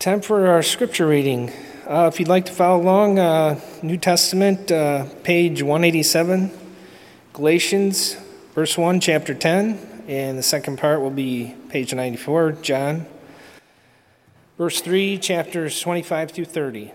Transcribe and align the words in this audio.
Time 0.00 0.22
for 0.22 0.46
our 0.46 0.62
scripture 0.62 1.06
reading. 1.06 1.52
Uh, 1.86 2.08
if 2.10 2.18
you'd 2.18 2.26
like 2.26 2.46
to 2.46 2.52
follow 2.52 2.80
along, 2.80 3.18
uh, 3.18 3.60
New 3.82 3.98
Testament, 3.98 4.72
uh, 4.72 5.04
page 5.24 5.62
187, 5.62 6.50
Galatians, 7.34 8.16
verse 8.54 8.78
1, 8.78 9.00
chapter 9.00 9.34
10, 9.34 10.04
and 10.08 10.38
the 10.38 10.42
second 10.42 10.78
part 10.78 11.02
will 11.02 11.10
be 11.10 11.54
page 11.68 11.92
94, 11.92 12.52
John, 12.62 13.04
verse 14.56 14.80
3, 14.80 15.18
chapters 15.18 15.78
25 15.78 16.30
through 16.30 16.46
30. 16.46 16.92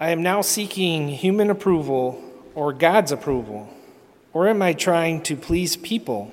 I 0.00 0.08
am 0.12 0.22
now 0.22 0.40
seeking 0.40 1.08
human 1.08 1.50
approval 1.50 2.24
or 2.54 2.72
God's 2.72 3.12
approval, 3.12 3.68
or 4.32 4.48
am 4.48 4.62
I 4.62 4.72
trying 4.72 5.20
to 5.24 5.36
please 5.36 5.76
people? 5.76 6.32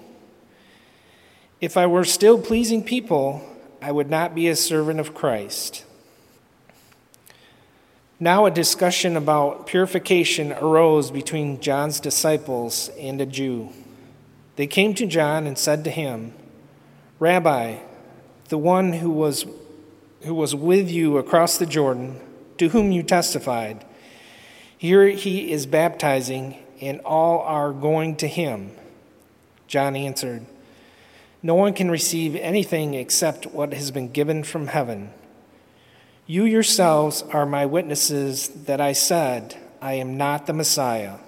If 1.59 1.75
I 1.75 1.85
were 1.85 2.05
still 2.05 2.41
pleasing 2.41 2.81
people, 2.81 3.56
I 3.81 3.91
would 3.91 4.09
not 4.09 4.33
be 4.33 4.47
a 4.47 4.55
servant 4.55 4.99
of 4.99 5.13
Christ. 5.13 5.85
Now, 8.19 8.45
a 8.45 8.51
discussion 8.51 9.15
about 9.15 9.67
purification 9.67 10.51
arose 10.53 11.11
between 11.11 11.61
John's 11.61 11.99
disciples 11.99 12.89
and 12.99 13.21
a 13.21 13.27
Jew. 13.27 13.69
They 14.55 14.65
came 14.65 14.95
to 14.95 15.05
John 15.05 15.45
and 15.45 15.55
said 15.57 15.83
to 15.83 15.91
him, 15.91 16.33
Rabbi, 17.19 17.77
the 18.49 18.57
one 18.57 18.93
who 18.93 19.11
was, 19.11 19.45
who 20.23 20.33
was 20.33 20.55
with 20.55 20.89
you 20.89 21.17
across 21.17 21.57
the 21.57 21.67
Jordan, 21.67 22.19
to 22.57 22.69
whom 22.69 22.91
you 22.91 23.03
testified, 23.03 23.85
here 24.77 25.07
he 25.07 25.51
is 25.51 25.67
baptizing, 25.67 26.57
and 26.81 26.99
all 27.01 27.41
are 27.41 27.71
going 27.71 28.15
to 28.17 28.27
him. 28.27 28.71
John 29.67 29.95
answered, 29.95 30.45
no 31.43 31.55
one 31.55 31.73
can 31.73 31.91
receive 31.91 32.35
anything 32.35 32.93
except 32.93 33.47
what 33.47 33.73
has 33.73 33.91
been 33.91 34.11
given 34.11 34.43
from 34.43 34.67
heaven. 34.67 35.11
You 36.25 36.43
yourselves 36.43 37.23
are 37.31 37.45
my 37.45 37.65
witnesses 37.65 38.49
that 38.65 38.81
I 38.81 38.93
said, 38.93 39.55
I 39.81 39.93
am 39.93 40.17
not 40.17 40.45
the 40.45 40.53
Messiah, 40.53 41.19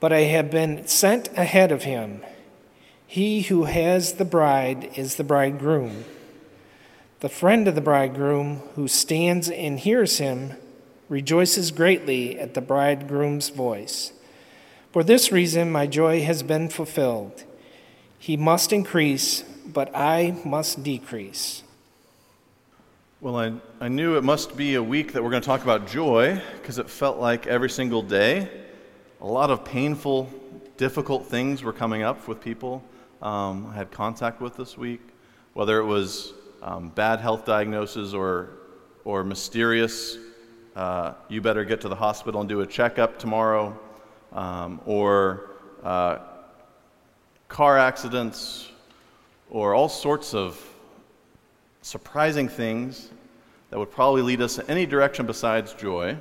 but 0.00 0.12
I 0.12 0.20
have 0.20 0.50
been 0.50 0.86
sent 0.86 1.28
ahead 1.36 1.72
of 1.72 1.84
him. 1.84 2.22
He 3.06 3.42
who 3.42 3.64
has 3.64 4.14
the 4.14 4.24
bride 4.24 4.90
is 4.96 5.16
the 5.16 5.24
bridegroom. 5.24 6.04
The 7.20 7.28
friend 7.28 7.66
of 7.66 7.74
the 7.74 7.80
bridegroom 7.80 8.56
who 8.74 8.86
stands 8.86 9.48
and 9.48 9.78
hears 9.78 10.18
him 10.18 10.54
rejoices 11.08 11.70
greatly 11.70 12.38
at 12.38 12.54
the 12.54 12.60
bridegroom's 12.60 13.48
voice. 13.48 14.12
For 14.92 15.02
this 15.02 15.32
reason, 15.32 15.72
my 15.72 15.86
joy 15.86 16.22
has 16.22 16.42
been 16.42 16.68
fulfilled. 16.68 17.44
He 18.24 18.38
must 18.38 18.72
increase, 18.72 19.42
but 19.66 19.94
I 19.94 20.34
must 20.46 20.82
decrease. 20.82 21.62
Well, 23.20 23.36
I, 23.36 23.52
I 23.82 23.88
knew 23.88 24.16
it 24.16 24.24
must 24.24 24.56
be 24.56 24.76
a 24.76 24.82
week 24.82 25.12
that 25.12 25.22
we're 25.22 25.28
going 25.28 25.42
to 25.42 25.46
talk 25.46 25.62
about 25.62 25.86
joy 25.86 26.40
because 26.56 26.78
it 26.78 26.88
felt 26.88 27.18
like 27.18 27.46
every 27.46 27.68
single 27.68 28.00
day 28.00 28.48
a 29.20 29.26
lot 29.26 29.50
of 29.50 29.62
painful, 29.62 30.30
difficult 30.78 31.26
things 31.26 31.62
were 31.62 31.74
coming 31.74 32.02
up 32.02 32.26
with 32.26 32.40
people 32.40 32.82
um, 33.20 33.66
I 33.66 33.74
had 33.74 33.90
contact 33.90 34.40
with 34.40 34.56
this 34.56 34.78
week, 34.78 35.02
whether 35.52 35.78
it 35.78 35.84
was 35.84 36.32
um, 36.62 36.88
bad 36.88 37.20
health 37.20 37.44
diagnosis 37.44 38.14
or, 38.14 38.52
or 39.04 39.22
mysterious, 39.22 40.16
uh, 40.76 41.12
you 41.28 41.42
better 41.42 41.66
get 41.66 41.82
to 41.82 41.88
the 41.88 41.94
hospital 41.94 42.40
and 42.40 42.48
do 42.48 42.62
a 42.62 42.66
checkup 42.66 43.18
tomorrow, 43.18 43.78
um, 44.32 44.80
or 44.86 45.50
uh, 45.82 46.20
car 47.54 47.78
accidents, 47.78 48.68
or 49.48 49.74
all 49.74 49.88
sorts 49.88 50.34
of 50.34 50.60
surprising 51.82 52.48
things 52.48 53.10
that 53.70 53.78
would 53.78 53.92
probably 53.92 54.22
lead 54.22 54.42
us 54.42 54.58
in 54.58 54.68
any 54.68 54.86
direction 54.86 55.24
besides 55.24 55.72
joy. 55.72 56.16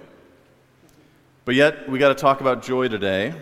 But 1.44 1.56
yet, 1.56 1.90
we 1.90 1.98
got 1.98 2.10
to 2.10 2.14
talk 2.14 2.42
about 2.42 2.62
joy 2.62 2.88
today. 2.88 3.34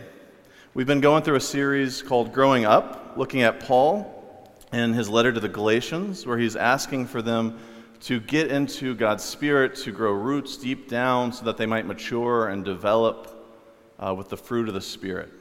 We've 0.74 0.88
been 0.88 1.02
going 1.02 1.24
through 1.24 1.36
a 1.36 1.42
series 1.42 2.02
called 2.02 2.32
Growing 2.32 2.64
Up, 2.64 3.18
looking 3.18 3.42
at 3.42 3.60
Paul 3.60 4.56
and 4.72 4.96
his 4.96 5.10
letter 5.10 5.34
to 5.34 5.42
the 5.42 5.50
Galatians, 5.50 6.26
where 6.26 6.38
he's 6.38 6.56
asking 6.56 7.08
for 7.08 7.22
them 7.22 7.60
to 8.04 8.22
get 8.22 8.54
into 8.54 8.96
God's 8.96 9.26
Spirit, 9.26 9.76
to 9.84 9.92
grow 9.92 10.14
roots 10.14 10.56
deep 10.56 10.88
down 10.88 11.34
so 11.34 11.44
that 11.44 11.58
they 11.58 11.66
might 11.66 11.86
mature 11.86 12.48
and 12.48 12.64
develop 12.64 13.52
uh, 14.00 14.16
with 14.18 14.30
the 14.30 14.38
fruit 14.38 14.70
of 14.70 14.76
the 14.76 14.80
Spirit. 14.80 15.41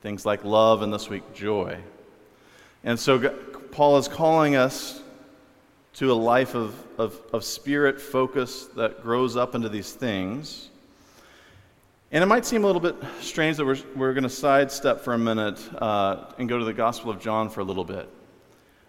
Things 0.00 0.24
like 0.24 0.44
love 0.44 0.82
and 0.82 0.92
this 0.92 1.08
week, 1.08 1.34
joy. 1.34 1.78
And 2.84 2.98
so 2.98 3.30
Paul 3.72 3.98
is 3.98 4.08
calling 4.08 4.54
us 4.54 5.02
to 5.94 6.12
a 6.12 6.14
life 6.14 6.54
of, 6.54 6.74
of, 6.96 7.20
of 7.32 7.42
spirit 7.42 8.00
focus 8.00 8.66
that 8.76 9.02
grows 9.02 9.36
up 9.36 9.56
into 9.56 9.68
these 9.68 9.92
things. 9.92 10.68
And 12.12 12.22
it 12.22 12.26
might 12.26 12.46
seem 12.46 12.62
a 12.62 12.66
little 12.66 12.80
bit 12.80 12.96
strange 13.20 13.56
that 13.56 13.66
we're, 13.66 13.78
we're 13.96 14.14
going 14.14 14.22
to 14.22 14.30
sidestep 14.30 15.00
for 15.00 15.14
a 15.14 15.18
minute 15.18 15.60
uh, 15.82 16.26
and 16.38 16.48
go 16.48 16.58
to 16.58 16.64
the 16.64 16.72
Gospel 16.72 17.10
of 17.10 17.20
John 17.20 17.50
for 17.50 17.60
a 17.60 17.64
little 17.64 17.84
bit. 17.84 18.08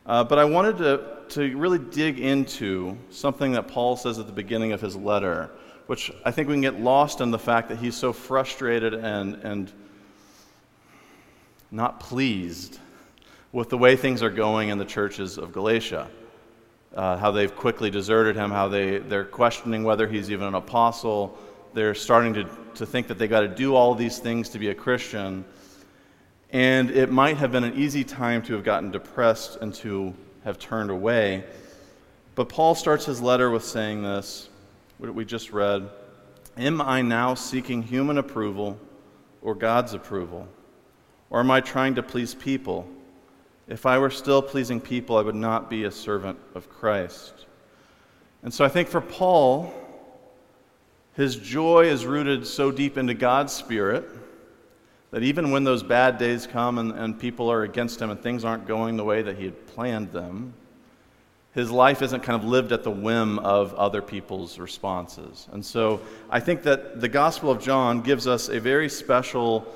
Uh, 0.05 0.23
but 0.23 0.39
I 0.39 0.45
wanted 0.45 0.77
to, 0.77 1.17
to 1.29 1.57
really 1.57 1.79
dig 1.79 2.19
into 2.19 2.97
something 3.09 3.51
that 3.53 3.67
Paul 3.67 3.97
says 3.97 4.19
at 4.19 4.27
the 4.27 4.31
beginning 4.31 4.71
of 4.71 4.79
his 4.79 4.95
letter, 4.95 5.49
which 5.87 6.11
I 6.23 6.31
think 6.31 6.47
we 6.47 6.53
can 6.53 6.61
get 6.61 6.79
lost 6.79 7.19
in 7.19 7.31
the 7.31 7.39
fact 7.39 7.69
that 7.69 7.79
he's 7.79 7.95
so 7.95 8.13
frustrated 8.13 8.93
and, 8.93 9.35
and 9.43 9.71
not 11.71 11.99
pleased 11.99 12.79
with 13.51 13.69
the 13.69 13.77
way 13.77 13.95
things 13.95 14.21
are 14.21 14.29
going 14.29 14.69
in 14.69 14.77
the 14.77 14.85
churches 14.85 15.37
of 15.37 15.51
Galatia. 15.51 16.09
Uh, 16.95 17.17
how 17.17 17.29
they've 17.29 17.55
quickly 17.55 17.91
deserted 17.91 18.35
him, 18.35 18.49
how 18.49 18.67
they, 18.67 18.97
they're 18.97 19.25
questioning 19.25 19.83
whether 19.83 20.07
he's 20.07 20.31
even 20.31 20.47
an 20.47 20.55
apostle. 20.55 21.37
They're 21.73 21.93
starting 21.93 22.33
to, 22.33 22.49
to 22.75 22.85
think 22.85 23.07
that 23.07 23.19
they 23.19 23.27
got 23.27 23.41
to 23.41 23.47
do 23.47 23.75
all 23.75 23.93
these 23.93 24.17
things 24.17 24.49
to 24.49 24.59
be 24.59 24.69
a 24.69 24.75
Christian. 24.75 25.45
And 26.51 26.89
it 26.89 27.11
might 27.11 27.37
have 27.37 27.51
been 27.51 27.63
an 27.63 27.75
easy 27.75 28.03
time 28.03 28.41
to 28.43 28.53
have 28.53 28.63
gotten 28.63 28.89
depressed 28.89 29.57
and 29.61 29.73
to 29.75 30.15
have 30.43 30.57
turned 30.57 30.89
away. 30.89 31.43
But 32.33 32.49
Paul 32.49 32.73
starts 32.73 33.05
his 33.05 33.21
letter 33.21 33.51
with 33.51 33.63
saying 33.63 34.01
this, 34.01 34.49
what 34.97 35.13
we 35.13 35.25
just 35.25 35.51
read 35.51 35.89
Am 36.57 36.81
I 36.81 37.01
now 37.01 37.35
seeking 37.35 37.83
human 37.83 38.17
approval 38.17 38.79
or 39.41 39.53
God's 39.53 39.93
approval? 39.93 40.47
Or 41.29 41.39
am 41.39 41.51
I 41.51 41.61
trying 41.61 41.95
to 41.95 42.03
please 42.03 42.33
people? 42.33 42.87
If 43.67 43.85
I 43.85 43.99
were 43.99 44.09
still 44.09 44.41
pleasing 44.41 44.81
people, 44.81 45.17
I 45.17 45.21
would 45.21 45.35
not 45.35 45.69
be 45.69 45.83
a 45.83 45.91
servant 45.91 46.39
of 46.55 46.69
Christ. 46.69 47.45
And 48.41 48.53
so 48.53 48.65
I 48.65 48.69
think 48.69 48.87
for 48.87 49.01
Paul, 49.01 49.71
his 51.13 51.35
joy 51.35 51.85
is 51.85 52.05
rooted 52.05 52.47
so 52.47 52.71
deep 52.71 52.97
into 52.97 53.13
God's 53.13 53.53
Spirit 53.53 54.09
that 55.11 55.23
even 55.23 55.51
when 55.51 55.63
those 55.63 55.83
bad 55.83 56.17
days 56.17 56.47
come 56.47 56.77
and, 56.77 56.91
and 56.91 57.19
people 57.19 57.51
are 57.51 57.63
against 57.63 58.01
him 58.01 58.09
and 58.09 58.21
things 58.21 58.45
aren't 58.45 58.67
going 58.67 58.97
the 58.97 59.03
way 59.03 59.21
that 59.21 59.37
he 59.37 59.45
had 59.45 59.67
planned 59.67 60.11
them, 60.11 60.53
his 61.53 61.71
life 61.71 62.01
isn't 62.01 62.21
kind 62.21 62.41
of 62.41 62.47
lived 62.47 62.71
at 62.71 62.83
the 62.83 62.91
whim 62.91 63.39
of 63.39 63.73
other 63.73 64.01
people's 64.01 64.59
responses. 64.59 65.47
And 65.51 65.65
so 65.65 65.99
I 66.29 66.39
think 66.39 66.63
that 66.63 67.01
the 67.01 67.09
Gospel 67.09 67.51
of 67.51 67.59
John 67.61 68.01
gives 68.01 68.27
us 68.27 68.49
a 68.49 68.59
very 68.59 68.87
special 68.87 69.67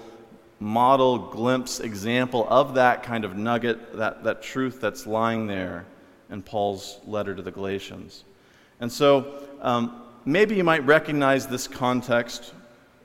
model, 0.64 1.18
glimpse, 1.18 1.82
example 1.82 2.48
of 2.50 2.76
that 2.76 3.04
kind 3.04 3.26
of 3.26 3.36
nugget, 3.36 3.98
that, 3.98 4.24
that 4.24 4.42
truth 4.42 4.80
that's 4.80 5.06
lying 5.06 5.46
there 5.46 5.86
in 6.30 6.42
Paul's 6.42 7.00
letter 7.06 7.36
to 7.36 7.42
the 7.42 7.52
Galatians. 7.52 8.24
And 8.80 8.92
so 8.92 9.44
um, 9.62 10.02
maybe 10.26 10.56
you 10.56 10.64
might 10.64 10.86
recognize 10.86 11.48
this 11.48 11.68
context 11.68 12.54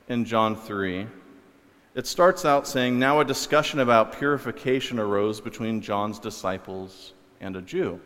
in 0.07 0.23
John 0.23 0.55
3. 0.55 1.05
It 1.95 2.07
starts 2.07 2.45
out 2.45 2.65
saying, 2.65 2.97
Now 2.97 3.19
a 3.19 3.25
discussion 3.25 3.81
about 3.81 4.17
purification 4.17 4.97
arose 4.97 5.41
between 5.41 5.81
John's 5.81 6.17
disciples 6.17 7.13
and 7.41 7.57
a 7.57 7.61
Jew. 7.61 7.99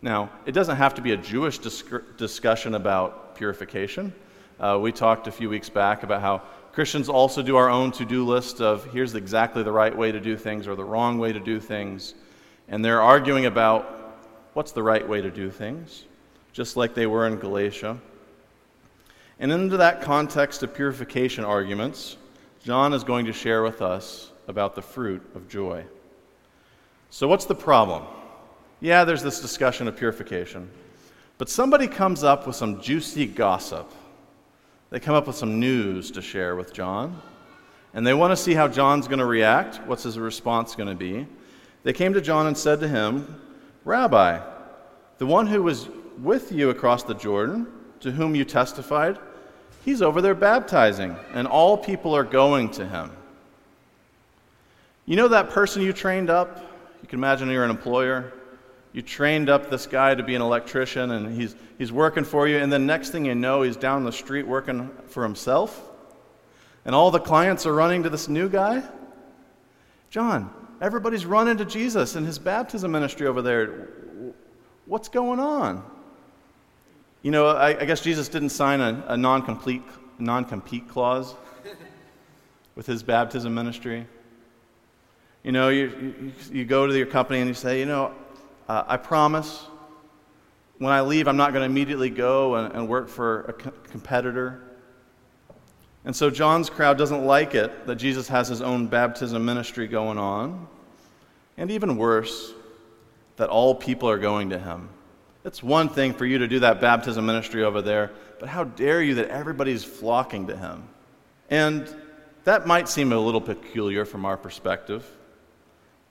Now, 0.00 0.30
it 0.46 0.52
doesn't 0.52 0.76
have 0.76 0.94
to 0.94 1.02
be 1.02 1.12
a 1.12 1.16
Jewish 1.16 1.58
discussion 1.58 2.74
about 2.74 3.36
purification. 3.36 4.14
Uh, 4.58 4.78
we 4.80 4.90
talked 4.90 5.26
a 5.26 5.32
few 5.32 5.50
weeks 5.50 5.68
back 5.68 6.02
about 6.02 6.22
how 6.22 6.42
Christians 6.76 7.08
also 7.08 7.40
do 7.40 7.56
our 7.56 7.70
own 7.70 7.90
to 7.92 8.04
do 8.04 8.22
list 8.22 8.60
of 8.60 8.84
here's 8.92 9.14
exactly 9.14 9.62
the 9.62 9.72
right 9.72 9.96
way 9.96 10.12
to 10.12 10.20
do 10.20 10.36
things 10.36 10.68
or 10.68 10.74
the 10.74 10.84
wrong 10.84 11.16
way 11.16 11.32
to 11.32 11.40
do 11.40 11.58
things. 11.58 12.12
And 12.68 12.84
they're 12.84 13.00
arguing 13.00 13.46
about 13.46 14.20
what's 14.52 14.72
the 14.72 14.82
right 14.82 15.08
way 15.08 15.22
to 15.22 15.30
do 15.30 15.50
things, 15.50 16.04
just 16.52 16.76
like 16.76 16.94
they 16.94 17.06
were 17.06 17.26
in 17.26 17.36
Galatia. 17.36 17.98
And 19.40 19.50
into 19.50 19.78
that 19.78 20.02
context 20.02 20.62
of 20.62 20.74
purification 20.74 21.46
arguments, 21.46 22.18
John 22.62 22.92
is 22.92 23.04
going 23.04 23.24
to 23.24 23.32
share 23.32 23.62
with 23.62 23.80
us 23.80 24.30
about 24.46 24.74
the 24.74 24.82
fruit 24.82 25.22
of 25.34 25.48
joy. 25.48 25.82
So, 27.08 27.26
what's 27.26 27.46
the 27.46 27.54
problem? 27.54 28.02
Yeah, 28.80 29.04
there's 29.04 29.22
this 29.22 29.40
discussion 29.40 29.88
of 29.88 29.96
purification. 29.96 30.68
But 31.38 31.48
somebody 31.48 31.86
comes 31.86 32.22
up 32.22 32.46
with 32.46 32.54
some 32.54 32.82
juicy 32.82 33.24
gossip 33.24 33.90
they 34.90 35.00
come 35.00 35.14
up 35.14 35.26
with 35.26 35.36
some 35.36 35.58
news 35.58 36.10
to 36.12 36.22
share 36.22 36.56
with 36.56 36.72
John, 36.72 37.20
and 37.94 38.06
they 38.06 38.14
want 38.14 38.32
to 38.32 38.36
see 38.36 38.54
how 38.54 38.68
John's 38.68 39.08
going 39.08 39.18
to 39.18 39.26
react. 39.26 39.80
What's 39.86 40.02
his 40.02 40.18
response 40.18 40.74
going 40.74 40.88
to 40.88 40.94
be? 40.94 41.26
They 41.82 41.92
came 41.92 42.12
to 42.14 42.20
John 42.20 42.46
and 42.46 42.56
said 42.56 42.80
to 42.80 42.88
him, 42.88 43.40
Rabbi, 43.84 44.40
the 45.18 45.26
one 45.26 45.46
who 45.46 45.62
was 45.62 45.88
with 46.18 46.52
you 46.52 46.70
across 46.70 47.02
the 47.02 47.14
Jordan, 47.14 47.66
to 48.00 48.10
whom 48.10 48.34
you 48.34 48.44
testified, 48.44 49.18
he's 49.84 50.02
over 50.02 50.20
there 50.20 50.34
baptizing, 50.34 51.16
and 51.32 51.46
all 51.46 51.76
people 51.76 52.14
are 52.14 52.24
going 52.24 52.70
to 52.70 52.86
him. 52.86 53.10
You 55.06 55.16
know 55.16 55.28
that 55.28 55.50
person 55.50 55.82
you 55.82 55.92
trained 55.92 56.30
up? 56.30 56.58
You 57.02 57.08
can 57.08 57.18
imagine 57.18 57.48
you're 57.48 57.64
an 57.64 57.70
employer. 57.70 58.32
You 58.96 59.02
trained 59.02 59.50
up 59.50 59.68
this 59.68 59.86
guy 59.86 60.14
to 60.14 60.22
be 60.22 60.34
an 60.36 60.40
electrician, 60.40 61.10
and 61.10 61.38
he's, 61.38 61.54
he's 61.76 61.92
working 61.92 62.24
for 62.24 62.48
you, 62.48 62.56
and 62.56 62.72
then 62.72 62.86
next 62.86 63.10
thing 63.10 63.26
you 63.26 63.34
know, 63.34 63.60
he's 63.60 63.76
down 63.76 64.04
the 64.04 64.10
street 64.10 64.46
working 64.46 64.88
for 65.08 65.22
himself, 65.22 65.86
and 66.86 66.94
all 66.94 67.10
the 67.10 67.20
clients 67.20 67.66
are 67.66 67.74
running 67.74 68.04
to 68.04 68.08
this 68.08 68.26
new 68.26 68.48
guy? 68.48 68.82
John, 70.08 70.50
everybody's 70.80 71.26
running 71.26 71.58
to 71.58 71.66
Jesus 71.66 72.16
and 72.16 72.26
his 72.26 72.38
baptism 72.38 72.90
ministry 72.90 73.26
over 73.26 73.42
there. 73.42 73.90
What's 74.86 75.10
going 75.10 75.40
on? 75.40 75.84
You 77.20 77.32
know, 77.32 77.48
I, 77.48 77.78
I 77.78 77.84
guess 77.84 78.00
Jesus 78.00 78.28
didn't 78.28 78.48
sign 78.48 78.80
a, 78.80 79.04
a 79.08 79.16
non-complete, 79.18 79.82
non-compete 80.18 80.88
clause 80.88 81.34
with 82.74 82.86
his 82.86 83.02
baptism 83.02 83.54
ministry. 83.54 84.06
You 85.44 85.52
know, 85.52 85.68
you, 85.68 86.14
you, 86.18 86.32
you, 86.50 86.64
go 86.64 86.86
to 86.86 86.96
your 86.96 87.04
company 87.04 87.40
and 87.40 87.48
you 87.48 87.52
say, 87.54 87.78
you 87.78 87.84
know, 87.84 88.14
uh, 88.68 88.84
I 88.86 88.96
promise 88.96 89.66
when 90.78 90.92
I 90.92 91.00
leave, 91.00 91.28
I'm 91.28 91.36
not 91.36 91.52
going 91.52 91.62
to 91.62 91.66
immediately 91.66 92.10
go 92.10 92.56
and, 92.56 92.74
and 92.74 92.88
work 92.88 93.08
for 93.08 93.42
a 93.42 93.52
co- 93.52 93.72
competitor. 93.90 94.62
And 96.04 96.14
so 96.14 96.30
John's 96.30 96.68
crowd 96.68 96.98
doesn't 96.98 97.24
like 97.24 97.54
it 97.54 97.86
that 97.86 97.96
Jesus 97.96 98.28
has 98.28 98.48
his 98.48 98.62
own 98.62 98.86
baptism 98.86 99.44
ministry 99.44 99.88
going 99.88 100.18
on. 100.18 100.68
And 101.56 101.70
even 101.70 101.96
worse, 101.96 102.52
that 103.36 103.48
all 103.48 103.74
people 103.74 104.08
are 104.08 104.18
going 104.18 104.50
to 104.50 104.58
him. 104.58 104.88
It's 105.44 105.62
one 105.62 105.88
thing 105.88 106.12
for 106.12 106.26
you 106.26 106.38
to 106.38 106.48
do 106.48 106.60
that 106.60 106.80
baptism 106.80 107.24
ministry 107.24 107.62
over 107.62 107.80
there, 107.80 108.12
but 108.40 108.48
how 108.48 108.64
dare 108.64 109.02
you 109.02 109.14
that 109.16 109.28
everybody's 109.28 109.84
flocking 109.84 110.48
to 110.48 110.56
him? 110.56 110.84
And 111.50 111.94
that 112.44 112.66
might 112.66 112.88
seem 112.88 113.12
a 113.12 113.18
little 113.18 113.40
peculiar 113.40 114.04
from 114.04 114.24
our 114.24 114.36
perspective 114.36 115.06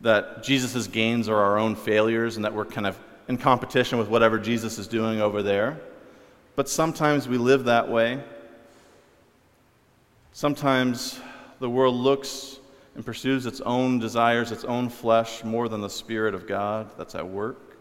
that 0.05 0.43
Jesus' 0.43 0.85
gains 0.85 1.27
are 1.27 1.35
our 1.35 1.57
own 1.57 1.75
failures 1.75 2.35
and 2.35 2.45
that 2.45 2.53
we're 2.53 2.63
kind 2.63 2.85
of 2.85 2.95
in 3.27 3.37
competition 3.37 3.97
with 3.97 4.07
whatever 4.07 4.37
Jesus 4.37 4.77
is 4.77 4.85
doing 4.87 5.19
over 5.19 5.41
there. 5.41 5.81
But 6.55 6.69
sometimes 6.69 7.27
we 7.27 7.39
live 7.39 7.63
that 7.63 7.89
way. 7.89 8.23
Sometimes 10.31 11.19
the 11.59 11.67
world 11.67 11.95
looks 11.95 12.59
and 12.93 13.03
pursues 13.03 13.47
its 13.47 13.61
own 13.61 13.97
desires, 13.97 14.51
its 14.51 14.63
own 14.63 14.89
flesh, 14.89 15.43
more 15.43 15.67
than 15.67 15.81
the 15.81 15.89
Spirit 15.89 16.35
of 16.35 16.47
God 16.47 16.91
that's 16.99 17.15
at 17.15 17.27
work. 17.27 17.75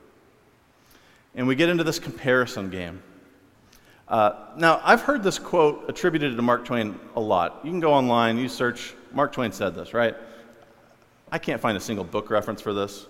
And 1.34 1.46
we 1.46 1.54
get 1.54 1.68
into 1.68 1.84
this 1.84 1.98
comparison 1.98 2.70
game. 2.70 3.02
Uh, 4.08 4.32
now, 4.56 4.80
I've 4.82 5.02
heard 5.02 5.22
this 5.22 5.38
quote 5.38 5.84
attributed 5.90 6.34
to 6.36 6.42
Mark 6.42 6.64
Twain 6.64 6.98
a 7.16 7.20
lot. 7.20 7.60
You 7.64 7.70
can 7.70 7.80
go 7.80 7.92
online, 7.92 8.38
you 8.38 8.48
search, 8.48 8.94
Mark 9.12 9.32
Twain 9.32 9.52
said 9.52 9.74
this, 9.74 9.92
right? 9.92 10.16
I 11.30 11.38
can't 11.38 11.60
find 11.60 11.76
a 11.76 11.80
single 11.80 12.04
book 12.04 12.30
reference 12.30 12.60
for 12.60 12.72
this. 12.72 13.06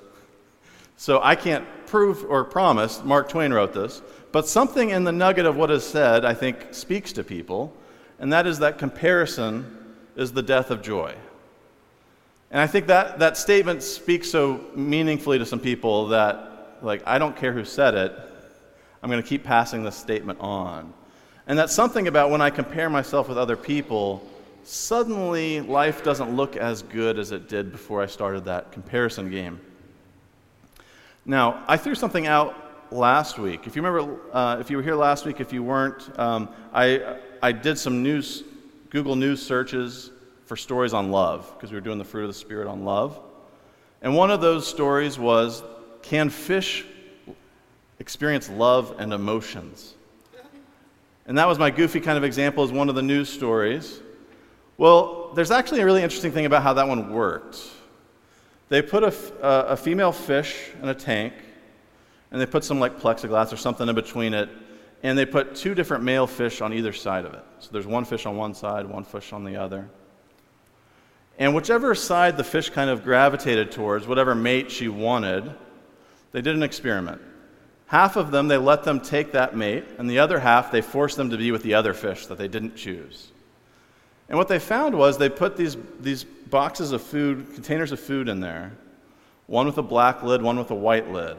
So 0.96 1.20
I 1.22 1.34
can't 1.34 1.66
prove 1.86 2.24
or 2.28 2.44
promise 2.44 3.02
Mark 3.04 3.28
Twain 3.28 3.52
wrote 3.52 3.72
this, 3.72 4.00
but 4.32 4.46
something 4.46 4.90
in 4.90 5.04
the 5.04 5.12
nugget 5.12 5.46
of 5.46 5.56
what 5.56 5.70
is 5.70 5.84
said, 5.84 6.24
I 6.24 6.34
think, 6.34 6.72
speaks 6.72 7.12
to 7.14 7.24
people, 7.24 7.72
and 8.18 8.32
that 8.32 8.46
is 8.46 8.60
that 8.60 8.78
comparison 8.78 9.96
is 10.16 10.32
the 10.32 10.42
death 10.42 10.70
of 10.70 10.82
joy. 10.82 11.14
And 12.50 12.60
I 12.60 12.68
think 12.68 12.86
that, 12.86 13.18
that 13.18 13.36
statement 13.36 13.82
speaks 13.82 14.30
so 14.30 14.64
meaningfully 14.76 15.38
to 15.38 15.46
some 15.46 15.58
people 15.58 16.08
that, 16.08 16.78
like, 16.82 17.02
I 17.04 17.18
don't 17.18 17.36
care 17.36 17.52
who 17.52 17.64
said 17.64 17.94
it, 17.94 18.12
I'm 19.02 19.10
going 19.10 19.22
to 19.22 19.28
keep 19.28 19.42
passing 19.42 19.82
this 19.82 19.96
statement 19.96 20.38
on. 20.40 20.92
And 21.46 21.58
that's 21.58 21.74
something 21.74 22.06
about 22.06 22.30
when 22.30 22.40
I 22.40 22.50
compare 22.50 22.88
myself 22.88 23.28
with 23.28 23.36
other 23.36 23.56
people, 23.56 24.26
suddenly 24.64 25.60
life 25.60 26.02
doesn't 26.02 26.34
look 26.34 26.56
as 26.56 26.82
good 26.82 27.18
as 27.18 27.32
it 27.32 27.48
did 27.48 27.72
before 27.72 28.02
I 28.02 28.06
started 28.06 28.44
that 28.46 28.72
comparison 28.72 29.30
game. 29.30 29.60
Now, 31.26 31.64
I 31.66 31.76
threw 31.76 31.94
something 31.94 32.26
out 32.26 32.92
last 32.92 33.38
week. 33.38 33.66
If 33.66 33.76
you 33.76 33.82
remember, 33.82 34.18
uh, 34.32 34.58
if 34.60 34.70
you 34.70 34.76
were 34.76 34.82
here 34.82 34.94
last 34.94 35.24
week, 35.24 35.40
if 35.40 35.52
you 35.52 35.62
weren't, 35.62 36.18
um, 36.18 36.48
I, 36.72 37.18
I 37.42 37.52
did 37.52 37.78
some 37.78 38.02
news, 38.02 38.44
Google 38.90 39.16
News 39.16 39.44
searches 39.44 40.10
for 40.46 40.56
stories 40.56 40.92
on 40.92 41.10
love, 41.10 41.50
because 41.54 41.70
we 41.70 41.76
were 41.76 41.84
doing 41.84 41.98
the 41.98 42.04
fruit 42.04 42.22
of 42.22 42.28
the 42.28 42.34
Spirit 42.34 42.68
on 42.68 42.84
love. 42.84 43.18
And 44.02 44.14
one 44.14 44.30
of 44.30 44.40
those 44.40 44.66
stories 44.66 45.18
was 45.18 45.62
Can 46.02 46.28
fish 46.28 46.84
experience 47.98 48.50
love 48.50 48.94
and 48.98 49.12
emotions? 49.12 49.94
And 51.26 51.38
that 51.38 51.48
was 51.48 51.58
my 51.58 51.70
goofy 51.70 52.00
kind 52.00 52.18
of 52.18 52.24
example 52.24 52.64
as 52.64 52.70
one 52.70 52.90
of 52.90 52.94
the 52.94 53.02
news 53.02 53.30
stories. 53.30 54.00
Well, 54.76 55.32
there's 55.34 55.50
actually 55.50 55.80
a 55.80 55.84
really 55.84 56.02
interesting 56.02 56.32
thing 56.32 56.46
about 56.46 56.62
how 56.62 56.74
that 56.74 56.88
one 56.88 57.12
worked. 57.12 57.60
They 58.68 58.82
put 58.82 59.04
a, 59.04 59.42
uh, 59.42 59.66
a 59.68 59.76
female 59.76 60.12
fish 60.12 60.70
in 60.82 60.88
a 60.88 60.94
tank, 60.94 61.34
and 62.30 62.40
they 62.40 62.46
put 62.46 62.64
some 62.64 62.80
like 62.80 62.98
plexiglass 62.98 63.52
or 63.52 63.56
something 63.56 63.88
in 63.88 63.94
between 63.94 64.34
it, 64.34 64.48
and 65.02 65.16
they 65.16 65.26
put 65.26 65.54
two 65.54 65.74
different 65.74 66.02
male 66.02 66.26
fish 66.26 66.60
on 66.60 66.72
either 66.72 66.92
side 66.92 67.24
of 67.24 67.34
it. 67.34 67.44
So 67.60 67.70
there's 67.72 67.86
one 67.86 68.04
fish 68.04 68.26
on 68.26 68.36
one 68.36 68.54
side, 68.54 68.86
one 68.86 69.04
fish 69.04 69.32
on 69.32 69.44
the 69.44 69.56
other. 69.56 69.88
And 71.38 71.54
whichever 71.54 71.94
side 71.94 72.36
the 72.36 72.44
fish 72.44 72.70
kind 72.70 72.90
of 72.90 73.04
gravitated 73.04 73.70
towards, 73.70 74.06
whatever 74.06 74.34
mate 74.34 74.70
she 74.70 74.88
wanted, 74.88 75.52
they 76.32 76.40
did 76.40 76.56
an 76.56 76.62
experiment. 76.62 77.20
Half 77.86 78.16
of 78.16 78.30
them, 78.30 78.48
they 78.48 78.56
let 78.56 78.82
them 78.82 78.98
take 78.98 79.32
that 79.32 79.56
mate, 79.56 79.84
and 79.98 80.08
the 80.08 80.18
other 80.18 80.40
half, 80.40 80.72
they 80.72 80.80
forced 80.80 81.16
them 81.16 81.30
to 81.30 81.36
be 81.36 81.52
with 81.52 81.62
the 81.62 81.74
other 81.74 81.92
fish 81.92 82.26
that 82.26 82.38
they 82.38 82.48
didn't 82.48 82.76
choose. 82.76 83.30
And 84.28 84.38
what 84.38 84.48
they 84.48 84.58
found 84.58 84.96
was 84.96 85.18
they 85.18 85.28
put 85.28 85.56
these, 85.56 85.76
these 86.00 86.24
boxes 86.24 86.92
of 86.92 87.02
food, 87.02 87.52
containers 87.54 87.92
of 87.92 88.00
food 88.00 88.28
in 88.28 88.40
there, 88.40 88.72
one 89.46 89.66
with 89.66 89.78
a 89.78 89.82
black 89.82 90.22
lid, 90.22 90.40
one 90.40 90.58
with 90.58 90.70
a 90.70 90.74
white 90.74 91.10
lid. 91.10 91.36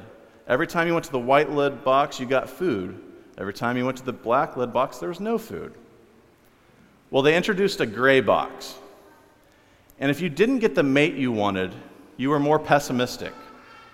Every 0.48 0.68
time 0.68 0.88
you 0.88 0.94
went 0.94 1.06
to 1.06 1.12
the 1.12 1.20
white 1.20 1.50
lid 1.50 1.84
box, 1.84 2.20
you 2.20 2.26
got 2.26 2.50
food. 2.50 3.02
Every 3.38 3.54
time 3.54 3.78
you 3.78 3.86
went 3.86 3.98
to 3.98 4.06
the 4.06 4.14
black 4.14 4.56
lid 4.56 4.72
box, 4.72 5.00
there 5.00 5.10
was 5.10 5.20
no 5.20 5.38
food. 5.38 5.74
Well, 7.10 7.24
they 7.24 7.36
introduced 7.36 7.82
a 7.82 7.86
gray 7.86 8.22
box. 8.22 8.76
And 10.00 10.12
if 10.12 10.22
you 10.22 10.30
didn't 10.30 10.60
get 10.60 10.76
the 10.76 10.84
mate 10.84 11.16
you 11.16 11.32
wanted, 11.32 11.74
you 12.18 12.30
were 12.30 12.40
more 12.40 12.60
pessimistic 12.60 13.34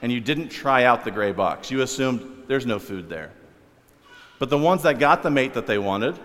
and 0.02 0.12
you 0.12 0.20
didn't 0.20 0.50
try 0.50 0.84
out 0.84 1.04
the 1.04 1.12
gray 1.12 1.32
box. 1.32 1.70
You 1.70 1.82
assumed 1.82 2.44
there's 2.48 2.66
no 2.66 2.80
food 2.80 3.08
there. 3.08 3.32
But 4.40 4.50
the 4.50 4.58
ones 4.58 4.82
that 4.84 4.98
got 4.98 5.22
the 5.22 5.30
mate 5.30 5.54
that 5.54 5.68
they 5.68 5.78
wanted 5.78 6.18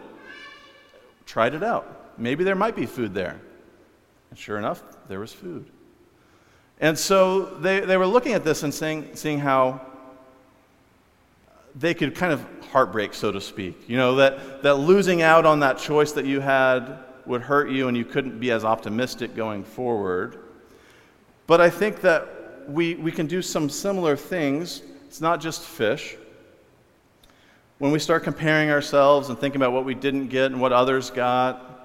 tried 1.27 1.55
it 1.55 1.63
out 1.63 2.06
maybe 2.19 2.45
there 2.45 2.55
might 2.55 2.77
be 2.77 2.87
food 2.87 3.15
there. 3.15 3.41
And 4.31 4.39
sure 4.39 4.59
enough, 4.59 4.83
there 5.09 5.21
was 5.21 5.33
food. 5.33 5.67
And 6.81 6.99
so 6.99 7.45
they, 7.45 7.81
they 7.81 7.97
were 7.97 8.07
looking 8.07 8.33
at 8.35 8.45
this 8.45 8.63
and 8.63 8.73
saying, 8.73 9.11
seeing 9.15 9.39
how 9.39 9.81
they 11.75 11.95
could 11.95 12.15
kind 12.15 12.33
of 12.33 12.45
heartbreak, 12.71 13.15
so 13.15 13.33
to 13.33 13.41
speak. 13.41 13.89
You 13.89 13.97
know, 13.97 14.17
that, 14.17 14.63
that 14.63 14.77
losing 14.77 15.23
out 15.23 15.47
on 15.47 15.61
that 15.61 15.79
choice 15.79 16.13
that 16.13 16.27
you 16.27 16.41
had 16.41 16.99
would 17.27 17.43
hurt 17.43 17.71
you 17.71 17.89
and 17.89 17.97
you 17.97 18.05
couldn't 18.05 18.39
be 18.39 18.51
as 18.51 18.65
optimistic 18.65 19.35
going 19.35 19.65
forward. 19.65 20.39
But 21.47 21.61
I 21.61 21.71
think 21.71 22.01
that 22.03 22.69
we, 22.69 22.95
we 22.97 23.13
can 23.13 23.27
do 23.27 23.43
some 23.43 23.69
similar 23.69 24.17
things. 24.17 24.83
It's 25.07 25.21
not 25.21 25.41
just 25.41 25.63
fish. 25.63 26.17
When 27.79 27.93
we 27.93 27.99
start 27.99 28.25
comparing 28.25 28.71
ourselves 28.71 29.29
and 29.29 29.39
thinking 29.39 29.61
about 29.61 29.73
what 29.73 29.85
we 29.85 29.95
didn't 29.95 30.29
get 30.29 30.47
and 30.47 30.61
what 30.61 30.73
others 30.73 31.11
got, 31.11 31.76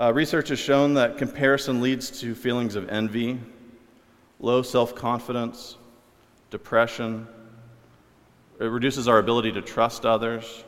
uh, 0.00 0.10
research 0.14 0.48
has 0.48 0.58
shown 0.58 0.94
that 0.94 1.18
comparison 1.18 1.82
leads 1.82 2.10
to 2.10 2.34
feelings 2.34 2.74
of 2.74 2.88
envy, 2.88 3.38
low 4.38 4.62
self 4.62 4.94
confidence, 4.94 5.76
depression. 6.50 7.28
It 8.58 8.64
reduces 8.64 9.08
our 9.08 9.18
ability 9.18 9.52
to 9.52 9.60
trust 9.60 10.06
others. 10.06 10.64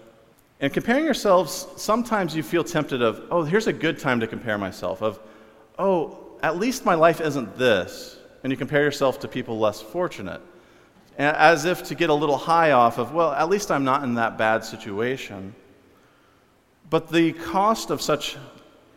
And 0.61 0.73
comparing 0.73 1.05
yourselves, 1.05 1.67
sometimes 1.77 2.37
you 2.37 2.43
feel 2.43 2.63
tempted 2.63 3.03
of, 3.03 3.27
oh, 3.31 3.43
here's 3.43 3.67
a 3.67 3.73
good 3.73 3.99
time 3.99 4.21
to 4.21 4.27
compare 4.27 4.59
myself, 4.59 5.03
of, 5.03 5.19
oh, 5.79 6.19
at 6.43 6.59
least 6.59 6.85
my 6.85 6.95
life 6.95 7.21
isn't 7.21 7.57
this. 7.57 8.19
And 8.43 8.51
you 8.51 8.57
compare 8.57 8.83
yourself 8.83 9.19
to 9.21 9.29
people 9.29 9.59
less 9.59 9.81
fortunate, 9.81 10.41
as 11.17 11.65
if 11.65 11.83
to 11.85 11.95
get 11.95 12.11
a 12.11 12.15
little 12.15 12.37
high 12.37 12.73
off 12.73 12.99
of, 12.99 13.13
well, 13.13 13.33
at 13.33 13.49
least 13.49 13.71
I'm 13.71 13.85
not 13.85 14.05
in 14.05 14.15
that 14.15 14.37
bad 14.37 14.65
situation. 14.65 15.55
But 16.91 17.09
the 17.11 17.33
cost 17.33 17.91
of 17.91 18.03
such 18.03 18.37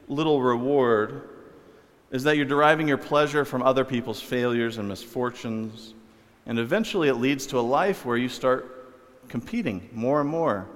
little 0.07 0.41
reward 0.41 1.29
is 2.11 2.23
that 2.23 2.37
you're 2.37 2.45
deriving 2.45 2.87
your 2.87 2.97
pleasure 2.97 3.43
from 3.45 3.61
other 3.61 3.83
people's 3.83 4.21
failures 4.21 4.77
and 4.77 4.87
misfortunes. 4.87 5.93
And 6.45 6.59
eventually 6.59 7.09
it 7.09 7.15
leads 7.15 7.47
to 7.47 7.59
a 7.59 7.61
life 7.61 8.05
where 8.05 8.17
you 8.17 8.29
start 8.29 9.27
competing 9.27 9.89
more 9.91 10.21
and 10.21 10.29
more. 10.29 10.67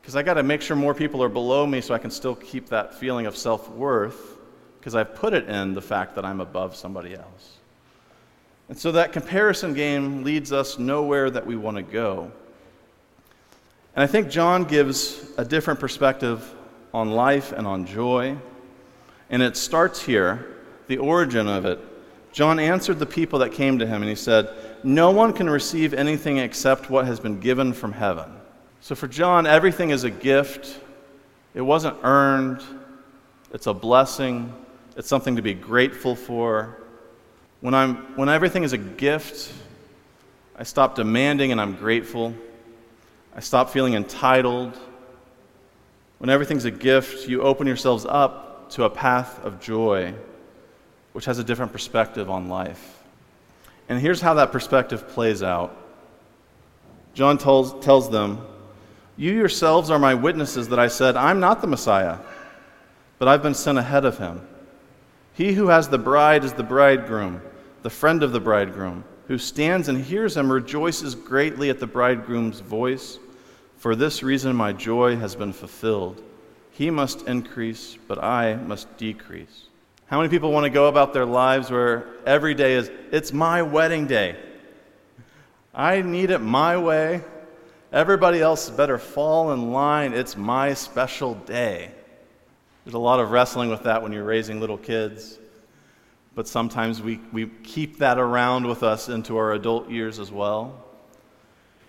Because 0.00 0.16
I 0.16 0.22
got 0.22 0.34
to 0.34 0.42
make 0.42 0.62
sure 0.62 0.76
more 0.76 0.94
people 0.94 1.22
are 1.22 1.28
below 1.28 1.66
me 1.66 1.80
so 1.80 1.94
I 1.94 1.98
can 1.98 2.10
still 2.10 2.34
keep 2.34 2.68
that 2.68 2.94
feeling 2.94 3.26
of 3.26 3.36
self 3.36 3.68
worth, 3.70 4.38
because 4.78 4.94
I've 4.94 5.14
put 5.14 5.34
it 5.34 5.48
in 5.48 5.74
the 5.74 5.82
fact 5.82 6.14
that 6.14 6.24
I'm 6.24 6.40
above 6.40 6.76
somebody 6.76 7.14
else. 7.14 7.58
And 8.68 8.78
so 8.78 8.92
that 8.92 9.12
comparison 9.12 9.74
game 9.74 10.24
leads 10.24 10.52
us 10.52 10.78
nowhere 10.78 11.30
that 11.30 11.46
we 11.46 11.56
want 11.56 11.76
to 11.76 11.82
go. 11.82 12.30
And 13.96 14.02
I 14.02 14.06
think 14.06 14.30
John 14.30 14.64
gives 14.64 15.32
a 15.38 15.44
different 15.44 15.80
perspective 15.80 16.54
on 16.94 17.10
life 17.10 17.52
and 17.52 17.66
on 17.66 17.86
joy. 17.86 18.36
And 19.30 19.42
it 19.42 19.56
starts 19.56 20.00
here, 20.00 20.56
the 20.86 20.98
origin 20.98 21.48
of 21.48 21.64
it. 21.64 21.78
John 22.32 22.58
answered 22.58 22.98
the 22.98 23.06
people 23.06 23.38
that 23.40 23.52
came 23.52 23.78
to 23.78 23.86
him, 23.86 24.02
and 24.02 24.08
he 24.08 24.14
said, 24.14 24.50
No 24.82 25.10
one 25.10 25.32
can 25.32 25.48
receive 25.48 25.94
anything 25.94 26.38
except 26.38 26.90
what 26.90 27.06
has 27.06 27.20
been 27.20 27.40
given 27.40 27.72
from 27.72 27.92
heaven. 27.92 28.30
So 28.80 28.94
for 28.94 29.08
John, 29.08 29.46
everything 29.46 29.90
is 29.90 30.04
a 30.04 30.10
gift. 30.10 30.80
It 31.54 31.62
wasn't 31.62 31.96
earned, 32.02 32.62
it's 33.52 33.66
a 33.66 33.74
blessing, 33.74 34.52
it's 34.96 35.08
something 35.08 35.36
to 35.36 35.42
be 35.42 35.54
grateful 35.54 36.14
for. 36.14 36.78
When, 37.60 37.74
I'm, 37.74 37.96
when 38.16 38.28
everything 38.28 38.62
is 38.62 38.72
a 38.72 38.78
gift, 38.78 39.52
I 40.56 40.62
stop 40.62 40.94
demanding 40.94 41.50
and 41.50 41.60
I'm 41.60 41.74
grateful. 41.74 42.34
I 43.34 43.40
stop 43.40 43.70
feeling 43.70 43.94
entitled. 43.94 44.78
When 46.18 46.30
everything's 46.30 46.66
a 46.66 46.70
gift, 46.70 47.28
you 47.28 47.42
open 47.42 47.66
yourselves 47.66 48.06
up 48.08 48.47
to 48.70 48.84
a 48.84 48.90
path 48.90 49.44
of 49.44 49.60
joy, 49.60 50.14
which 51.12 51.24
has 51.24 51.38
a 51.38 51.44
different 51.44 51.72
perspective 51.72 52.28
on 52.30 52.48
life. 52.48 53.02
And 53.88 54.00
here's 54.00 54.20
how 54.20 54.34
that 54.34 54.52
perspective 54.52 55.08
plays 55.08 55.42
out 55.42 55.76
John 57.14 57.38
tells, 57.38 57.84
tells 57.84 58.10
them, 58.10 58.46
You 59.16 59.32
yourselves 59.32 59.90
are 59.90 59.98
my 59.98 60.14
witnesses 60.14 60.68
that 60.68 60.78
I 60.78 60.88
said, 60.88 61.16
I'm 61.16 61.40
not 61.40 61.60
the 61.60 61.66
Messiah, 61.66 62.18
but 63.18 63.28
I've 63.28 63.42
been 63.42 63.54
sent 63.54 63.78
ahead 63.78 64.04
of 64.04 64.18
him. 64.18 64.46
He 65.34 65.52
who 65.52 65.68
has 65.68 65.88
the 65.88 65.98
bride 65.98 66.44
is 66.44 66.52
the 66.52 66.62
bridegroom, 66.62 67.40
the 67.82 67.90
friend 67.90 68.22
of 68.22 68.32
the 68.32 68.40
bridegroom, 68.40 69.04
who 69.28 69.38
stands 69.38 69.88
and 69.88 70.02
hears 70.02 70.36
him 70.36 70.50
rejoices 70.50 71.14
greatly 71.14 71.70
at 71.70 71.80
the 71.80 71.86
bridegroom's 71.86 72.60
voice. 72.60 73.18
For 73.76 73.94
this 73.94 74.22
reason, 74.22 74.56
my 74.56 74.72
joy 74.72 75.16
has 75.16 75.36
been 75.36 75.52
fulfilled. 75.52 76.22
He 76.78 76.92
must 76.92 77.26
increase, 77.26 77.98
but 78.06 78.22
I 78.22 78.54
must 78.54 78.96
decrease. 78.98 79.64
How 80.06 80.18
many 80.18 80.28
people 80.28 80.52
want 80.52 80.62
to 80.62 80.70
go 80.70 80.86
about 80.86 81.12
their 81.12 81.26
lives 81.26 81.72
where 81.72 82.06
every 82.24 82.54
day 82.54 82.74
is, 82.74 82.88
it's 83.10 83.32
my 83.32 83.62
wedding 83.62 84.06
day? 84.06 84.36
I 85.74 86.02
need 86.02 86.30
it 86.30 86.38
my 86.38 86.76
way. 86.76 87.22
Everybody 87.92 88.40
else 88.40 88.70
better 88.70 88.96
fall 88.96 89.50
in 89.50 89.72
line. 89.72 90.12
It's 90.12 90.36
my 90.36 90.72
special 90.72 91.34
day. 91.34 91.90
There's 92.84 92.94
a 92.94 92.98
lot 92.98 93.18
of 93.18 93.32
wrestling 93.32 93.70
with 93.70 93.82
that 93.82 94.00
when 94.00 94.12
you're 94.12 94.22
raising 94.22 94.60
little 94.60 94.78
kids, 94.78 95.40
but 96.36 96.46
sometimes 96.46 97.02
we, 97.02 97.18
we 97.32 97.48
keep 97.64 97.98
that 97.98 98.18
around 98.18 98.64
with 98.64 98.84
us 98.84 99.08
into 99.08 99.36
our 99.36 99.54
adult 99.54 99.90
years 99.90 100.20
as 100.20 100.30
well. 100.30 100.84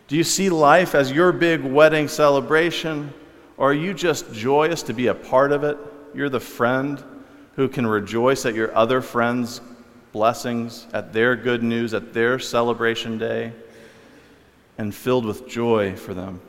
Do 0.08 0.18
you 0.18 0.24
see 0.24 0.50
life 0.50 0.96
as 0.96 1.12
your 1.12 1.32
big 1.32 1.64
wedding 1.64 2.08
celebration, 2.08 3.14
or 3.60 3.72
are 3.72 3.74
you 3.74 3.94
just 3.94 4.34
joyous 4.34 4.82
to 4.84 4.94
be 4.94 5.08
a 5.08 5.14
part 5.14 5.52
of 5.52 5.66
it? 5.66 5.78
You're 6.14 6.30
the 6.30 6.40
friend 6.40 7.04
who 7.58 7.68
can 7.68 7.86
rejoice 7.86 8.46
at 8.46 8.56
your 8.56 8.74
other 8.74 9.02
friends' 9.02 9.60
blessings, 10.14 10.88
at 10.94 11.12
their 11.12 11.36
good 11.36 11.62
news, 11.62 11.94
at 11.94 12.14
their 12.14 12.40
celebration 12.40 13.18
day, 13.18 13.52
and 14.78 14.96
filled 14.96 15.26
with 15.26 15.46
joy 15.46 15.94
for 15.98 16.14
them. 16.14 16.40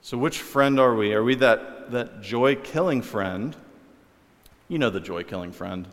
So, 0.00 0.16
which 0.16 0.38
friend 0.38 0.78
are 0.78 0.94
we? 0.94 1.12
Are 1.12 1.24
we 1.24 1.34
that, 1.36 1.90
that 1.90 2.22
joy 2.22 2.54
killing 2.54 3.02
friend? 3.02 3.56
You 4.68 4.78
know 4.78 4.90
the 4.90 5.00
joy 5.00 5.24
killing 5.24 5.50
friend. 5.50 5.88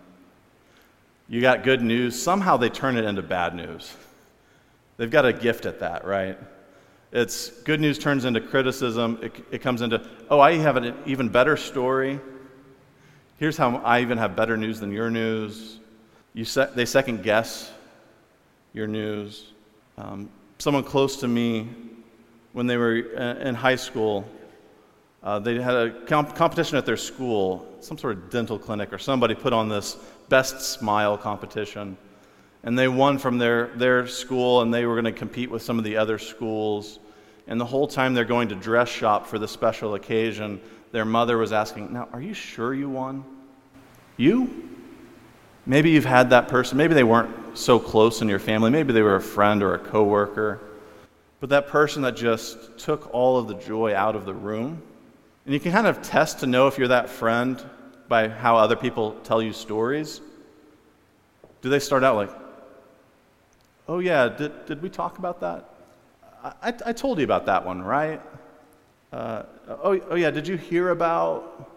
You 1.27 1.41
got 1.41 1.63
good 1.63 1.81
news, 1.81 2.21
somehow 2.21 2.57
they 2.57 2.69
turn 2.69 2.97
it 2.97 3.05
into 3.05 3.23
bad 3.23 3.55
news. 3.55 3.95
They've 4.97 5.09
got 5.09 5.25
a 5.25 5.33
gift 5.33 5.65
at 5.65 5.79
that, 5.79 6.05
right? 6.05 6.37
It's 7.11 7.49
good 7.63 7.79
news 7.79 7.97
turns 7.97 8.25
into 8.25 8.39
criticism. 8.39 9.17
It, 9.21 9.45
it 9.51 9.61
comes 9.61 9.81
into, 9.81 10.07
oh, 10.29 10.39
I 10.39 10.57
have 10.57 10.77
an 10.77 10.95
even 11.05 11.29
better 11.29 11.57
story. 11.57 12.19
Here's 13.37 13.57
how 13.57 13.77
I 13.77 14.01
even 14.01 14.17
have 14.17 14.35
better 14.35 14.57
news 14.57 14.79
than 14.79 14.91
your 14.91 15.09
news. 15.09 15.79
You 16.33 16.45
se- 16.45 16.69
they 16.75 16.85
second 16.85 17.23
guess 17.23 17.71
your 18.73 18.85
news. 18.85 19.51
Um, 19.97 20.29
someone 20.59 20.83
close 20.83 21.17
to 21.17 21.27
me, 21.27 21.69
when 22.53 22.67
they 22.67 22.77
were 22.77 22.97
in 22.97 23.55
high 23.55 23.75
school, 23.75 24.27
uh, 25.23 25.39
they 25.39 25.59
had 25.59 25.75
a 25.75 25.91
comp- 26.05 26.35
competition 26.35 26.77
at 26.77 26.85
their 26.85 26.97
school, 26.97 27.67
some 27.79 27.97
sort 27.97 28.17
of 28.17 28.29
dental 28.29 28.59
clinic, 28.59 28.93
or 28.93 28.97
somebody 28.97 29.35
put 29.35 29.51
on 29.53 29.67
this 29.67 29.97
best 30.29 30.61
smile 30.61 31.17
competition 31.17 31.97
and 32.63 32.77
they 32.77 32.87
won 32.87 33.17
from 33.17 33.37
their, 33.37 33.67
their 33.75 34.07
school 34.07 34.61
and 34.61 34.73
they 34.73 34.85
were 34.85 34.95
going 34.95 35.05
to 35.05 35.17
compete 35.17 35.49
with 35.49 35.61
some 35.61 35.77
of 35.77 35.83
the 35.83 35.97
other 35.97 36.17
schools. 36.17 36.99
And 37.47 37.59
the 37.59 37.65
whole 37.65 37.87
time 37.87 38.13
they're 38.13 38.25
going 38.25 38.49
to 38.49 38.55
dress 38.55 38.89
shop 38.89 39.25
for 39.25 39.39
the 39.39 39.47
special 39.47 39.95
occasion 39.95 40.61
their 40.91 41.05
mother 41.05 41.37
was 41.37 41.53
asking 41.53 41.93
now 41.93 42.09
are 42.13 42.21
you 42.21 42.33
sure 42.33 42.73
you 42.73 42.89
won? 42.89 43.23
You? 44.17 44.69
Maybe 45.65 45.91
you've 45.91 46.05
had 46.05 46.31
that 46.31 46.47
person. 46.47 46.77
Maybe 46.77 46.93
they 46.93 47.03
weren't 47.03 47.57
so 47.57 47.79
close 47.79 48.21
in 48.21 48.27
your 48.27 48.39
family. 48.39 48.71
Maybe 48.71 48.91
they 48.91 49.03
were 49.03 49.15
a 49.15 49.21
friend 49.21 49.61
or 49.61 49.75
a 49.75 49.79
coworker. 49.79 50.59
But 51.39 51.49
that 51.49 51.67
person 51.67 52.01
that 52.01 52.15
just 52.15 52.77
took 52.77 53.13
all 53.13 53.37
of 53.37 53.47
the 53.47 53.53
joy 53.53 53.95
out 53.95 54.15
of 54.15 54.25
the 54.25 54.33
room 54.33 54.81
and 55.45 55.53
you 55.53 55.59
can 55.59 55.71
kind 55.71 55.87
of 55.87 56.01
test 56.01 56.39
to 56.41 56.47
know 56.47 56.67
if 56.67 56.77
you're 56.77 56.89
that 56.89 57.09
friend 57.09 57.63
by 58.07 58.27
how 58.27 58.57
other 58.57 58.75
people 58.75 59.13
tell 59.23 59.41
you 59.41 59.53
stories. 59.53 60.21
Do 61.61 61.69
they 61.69 61.79
start 61.79 62.03
out 62.03 62.15
like 62.15 62.29
Oh, 63.89 63.97
yeah, 63.97 64.29
did, 64.29 64.67
did 64.67 64.83
we 64.83 64.89
talk 64.89 65.17
about 65.17 65.39
that? 65.39 65.67
I, 66.43 66.71
I 66.85 66.93
told 66.93 67.17
you 67.17 67.23
about 67.23 67.47
that 67.47 67.65
one, 67.65 67.81
right? 67.81 68.21
Uh, 69.11 69.41
oh, 69.67 69.99
oh, 70.11 70.15
yeah, 70.15 70.29
did 70.29 70.47
you 70.47 70.57
hear 70.57 70.91
about? 70.91 71.71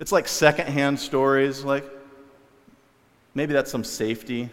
It's 0.00 0.12
like 0.12 0.28
secondhand 0.28 1.00
stories, 1.00 1.64
like 1.64 1.86
maybe 3.34 3.54
that's 3.54 3.70
some 3.70 3.84
safety. 3.84 4.50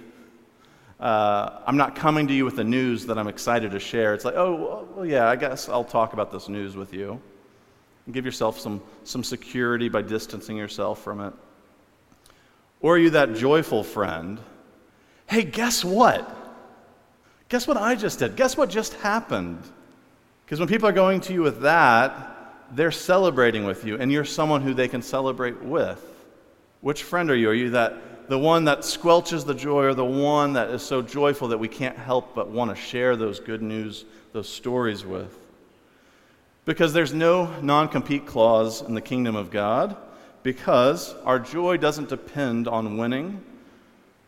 Uh, 0.98 1.60
I'm 1.68 1.76
not 1.76 1.94
coming 1.94 2.26
to 2.30 2.34
you 2.34 2.46
with 2.46 2.56
the 2.56 2.64
news 2.64 3.06
that 3.08 3.18
I'm 3.18 3.28
excited 3.28 3.72
to 3.72 3.82
share. 3.82 4.14
It's 4.14 4.24
like, 4.24 4.36
oh, 4.38 4.88
well, 4.96 5.06
yeah, 5.06 5.28
I 5.28 5.36
guess 5.36 5.68
I'll 5.68 5.84
talk 5.84 6.14
about 6.14 6.32
this 6.32 6.48
news 6.48 6.78
with 6.78 6.94
you. 6.94 7.22
Give 8.14 8.24
yourself 8.24 8.62
some, 8.62 8.82
some 9.04 9.26
security 9.26 9.90
by 9.90 10.04
distancing 10.04 10.56
yourself 10.56 11.04
from 11.04 11.20
it. 11.20 11.34
Or 12.80 12.96
are 12.96 12.98
you 12.98 13.10
that 13.10 13.36
joyful 13.36 13.84
friend? 13.84 14.40
Hey, 15.26 15.44
guess 15.44 15.84
what? 15.84 16.46
Guess 17.50 17.68
what 17.68 17.78
I 17.78 17.96
just 17.96 18.20
did? 18.20 18.36
Guess 18.36 18.58
what 18.58 18.70
just 18.70 18.94
happened? 18.96 19.62
Because 20.46 20.60
when 20.60 20.68
people 20.68 20.88
are 20.88 20.94
going 20.94 21.22
to 21.22 21.34
you 21.34 21.42
with 21.42 21.62
that, 21.62 22.34
they're 22.72 22.92
celebrating 22.92 23.66
with 23.66 23.86
you, 23.86 23.98
and 23.98 24.12
you're 24.12 24.26
someone 24.26 24.62
who 24.62 24.74
they 24.74 24.88
can 24.88 25.02
celebrate 25.02 25.62
with. 25.62 26.04
Which 26.82 27.04
friend 27.04 27.32
are 27.32 27.36
you? 27.36 27.50
Are 27.50 27.54
you 27.54 27.70
that 27.72 28.30
the 28.30 28.38
one 28.38 28.66
that 28.66 28.80
squelches 28.80 29.46
the 29.46 29.54
joy, 29.54 29.84
or 29.84 29.94
the 29.94 30.04
one 30.04 30.54
that 30.54 30.70
is 30.70 30.82
so 30.82 31.02
joyful 31.02 31.48
that 31.50 31.58
we 31.58 31.70
can't 31.70 31.98
help 31.98 32.36
but 32.36 32.50
want 32.50 32.70
to 32.70 32.76
share 32.76 33.16
those 33.16 33.40
good 33.40 33.62
news, 33.62 34.04
those 34.34 34.50
stories 34.50 35.06
with? 35.06 35.34
Because 36.66 36.92
there's 36.92 37.14
no 37.14 37.50
non 37.62 37.88
compete 37.88 38.26
clause 38.26 38.82
in 38.82 38.94
the 38.94 39.02
kingdom 39.02 39.38
of 39.38 39.50
God, 39.50 39.96
because 40.44 41.16
our 41.24 41.40
joy 41.40 41.78
doesn't 41.78 42.10
depend 42.10 42.68
on 42.68 42.98
winning 42.98 43.42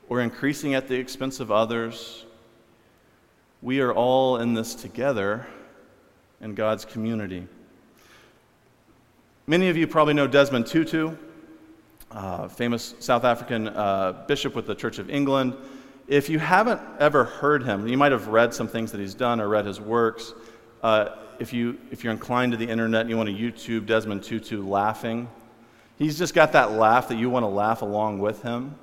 or 0.07 0.21
increasing 0.21 0.73
at 0.73 0.88
the 0.88 0.95
expense 0.95 1.41
of 1.41 1.51
others 1.51 2.25
we 3.61 3.81
are 3.81 3.93
all 3.93 4.37
in 4.37 4.53
this 4.53 4.73
together 4.73 5.45
in 6.39 6.55
God's 6.55 6.85
community. 6.85 7.45
Many 9.47 9.69
of 9.69 9.75
you 9.75 9.85
probably 9.87 10.13
know 10.13 10.27
Desmond 10.27 10.67
Tutu, 10.67 11.15
famous 12.51 12.95
South 12.99 13.25
African 13.25 13.67
uh, 13.67 14.23
bishop 14.27 14.55
with 14.55 14.65
the 14.65 14.75
Church 14.75 14.99
of 14.99 15.09
England. 15.09 15.55
If 16.07 16.29
you 16.29 16.39
haven't 16.39 16.79
ever 16.99 17.25
heard 17.25 17.63
him, 17.63 17.87
you 17.87 17.97
might 17.97 18.11
have 18.11 18.27
read 18.27 18.53
some 18.53 18.67
things 18.67 18.91
that 18.91 18.99
he's 18.99 19.13
done 19.13 19.41
or 19.41 19.49
read 19.49 19.65
his 19.65 19.81
works. 19.81 20.33
Uh, 20.81 21.09
if, 21.39 21.51
you, 21.51 21.77
if 21.91 22.03
you're 22.03 22.13
inclined 22.13 22.53
to 22.53 22.57
the 22.57 22.67
internet 22.67 23.01
and 23.01 23.09
you 23.09 23.17
want 23.17 23.29
to 23.29 23.35
YouTube 23.35 23.85
Desmond 23.85 24.23
Tutu 24.23 24.63
laughing, 24.63 25.27
he's 25.97 26.17
just 26.17 26.33
got 26.33 26.53
that 26.53 26.71
laugh 26.71 27.09
that 27.09 27.17
you 27.17 27.29
want 27.29 27.43
to 27.43 27.47
laugh 27.47 27.81
along 27.81 28.19
with 28.19 28.41
him. 28.41 28.75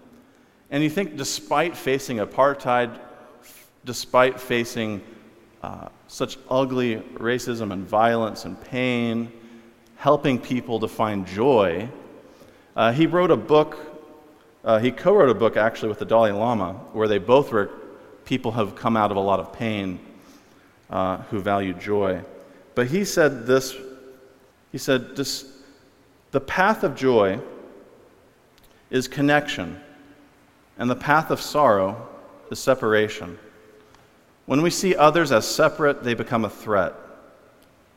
And 0.71 0.83
you 0.83 0.91
think, 0.91 1.17
despite 1.17 1.77
facing 1.77 2.19
apartheid, 2.19 2.99
despite 3.87 4.39
facing 4.39 5.01
uh, 5.63 5.89
such 6.09 6.37
ugly 6.51 6.97
racism 7.15 7.73
and 7.73 7.87
violence 7.87 8.45
and 8.45 8.61
pain, 8.61 9.33
helping 9.97 10.39
people 10.39 10.79
to 10.81 10.89
find 10.89 11.27
joy. 11.27 11.89
Uh, 12.77 12.93
he 12.93 13.07
wrote 13.07 13.31
a 13.31 13.37
book, 13.37 13.79
uh, 14.65 14.79
he 14.79 14.91
co 14.91 15.15
wrote 15.15 15.31
a 15.31 15.35
book 15.35 15.57
actually 15.57 15.89
with 15.89 15.99
the 15.99 16.05
Dalai 16.05 16.33
Lama, 16.33 16.75
where 16.93 17.09
they 17.09 17.19
both 17.19 17.51
were 17.53 17.71
people 18.27 18.53
who 18.53 18.59
have 18.59 18.77
come 18.77 18.97
out 18.97 19.11
of 19.11 19.17
a 19.17 19.21
lot 19.21 19.41
of 19.41 19.53
pain 19.53 19.99
uh, 20.91 21.17
who 21.31 21.41
value 21.41 21.73
joy. 21.73 22.21
But 22.75 22.89
he 22.89 23.05
said 23.05 23.47
this 23.47 23.75
he 24.77 24.79
said, 24.79 25.17
the 25.17 26.41
path 26.41 26.85
of 26.85 26.95
joy 26.95 27.41
is 28.91 29.09
connection, 29.09 29.81
and 30.77 30.91
the 30.91 30.97
path 30.97 31.31
of 31.31 31.41
sorrow 31.41 32.07
is 32.51 32.59
separation. 32.59 33.39
When 34.47 34.63
we 34.63 34.71
see 34.71 34.95
others 34.95 35.33
as 35.33 35.47
separate, 35.47 36.05
they 36.05 36.15
become 36.15 36.45
a 36.45 36.51
threat. 36.51 36.95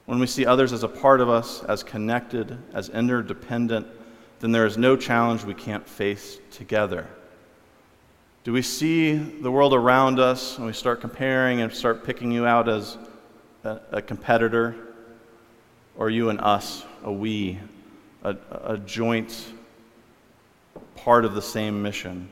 when 0.05 0.17
we 0.17 0.25
see 0.25 0.43
others 0.43 0.73
as 0.73 0.81
a 0.81 0.87
part 0.87 1.21
of 1.21 1.29
us, 1.29 1.63
as 1.65 1.83
connected, 1.83 2.57
as 2.73 2.89
interdependent, 2.89 3.85
then 4.39 4.51
there 4.51 4.65
is 4.65 4.75
no 4.75 4.97
challenge 4.97 5.43
we 5.43 5.53
can't 5.53 5.87
face 5.87 6.39
together. 6.49 7.07
Do 8.43 8.51
we 8.51 8.63
see 8.63 9.13
the 9.13 9.51
world 9.51 9.75
around 9.75 10.19
us 10.19 10.57
and 10.57 10.65
we 10.65 10.73
start 10.73 10.99
comparing 10.99 11.61
and 11.61 11.71
start 11.71 12.03
picking 12.03 12.31
you 12.31 12.47
out 12.47 12.67
as 12.67 12.97
a, 13.63 13.79
a 13.91 14.01
competitor? 14.01 14.75
Or 15.95 16.09
you 16.09 16.31
and 16.31 16.41
us, 16.41 16.83
a 17.03 17.11
we, 17.11 17.59
a, 18.23 18.35
a 18.63 18.77
joint 18.79 19.53
part 20.95 21.23
of 21.23 21.35
the 21.35 21.41
same 21.41 21.83
mission? 21.83 22.31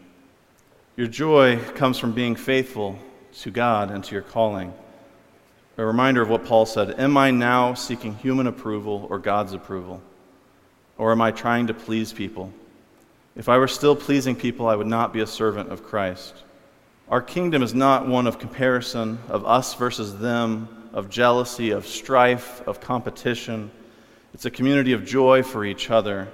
Your 0.95 1.07
joy 1.07 1.59
comes 1.75 1.99
from 1.99 2.13
being 2.13 2.35
faithful 2.35 2.97
to 3.41 3.51
God 3.51 3.91
and 3.91 4.03
to 4.03 4.13
your 4.13 4.21
calling. 4.21 4.73
A 5.77 5.85
reminder 5.85 6.21
of 6.21 6.29
what 6.29 6.45
Paul 6.45 6.65
said 6.65 6.99
Am 6.99 7.17
I 7.17 7.31
now 7.31 7.73
seeking 7.73 8.15
human 8.15 8.47
approval 8.47 9.07
or 9.09 9.19
God's 9.19 9.53
approval? 9.53 10.01
Or 10.97 11.11
am 11.11 11.21
I 11.21 11.31
trying 11.31 11.67
to 11.67 11.73
please 11.73 12.11
people? 12.11 12.51
If 13.35 13.49
I 13.49 13.57
were 13.57 13.67
still 13.67 13.95
pleasing 13.95 14.35
people, 14.35 14.67
I 14.67 14.75
would 14.75 14.87
not 14.87 15.13
be 15.13 15.19
a 15.19 15.27
servant 15.27 15.71
of 15.71 15.83
Christ. 15.83 16.33
Our 17.09 17.21
kingdom 17.21 17.61
is 17.61 17.75
not 17.75 18.07
one 18.07 18.25
of 18.25 18.39
comparison, 18.39 19.19
of 19.29 19.45
us 19.45 19.75
versus 19.75 20.17
them, 20.17 20.89
of 20.91 21.09
jealousy, 21.09 21.69
of 21.69 21.85
strife, 21.85 22.67
of 22.67 22.81
competition. 22.81 23.69
It's 24.33 24.45
a 24.45 24.51
community 24.51 24.93
of 24.93 25.05
joy 25.05 25.43
for 25.43 25.63
each 25.63 25.91
other, 25.91 26.27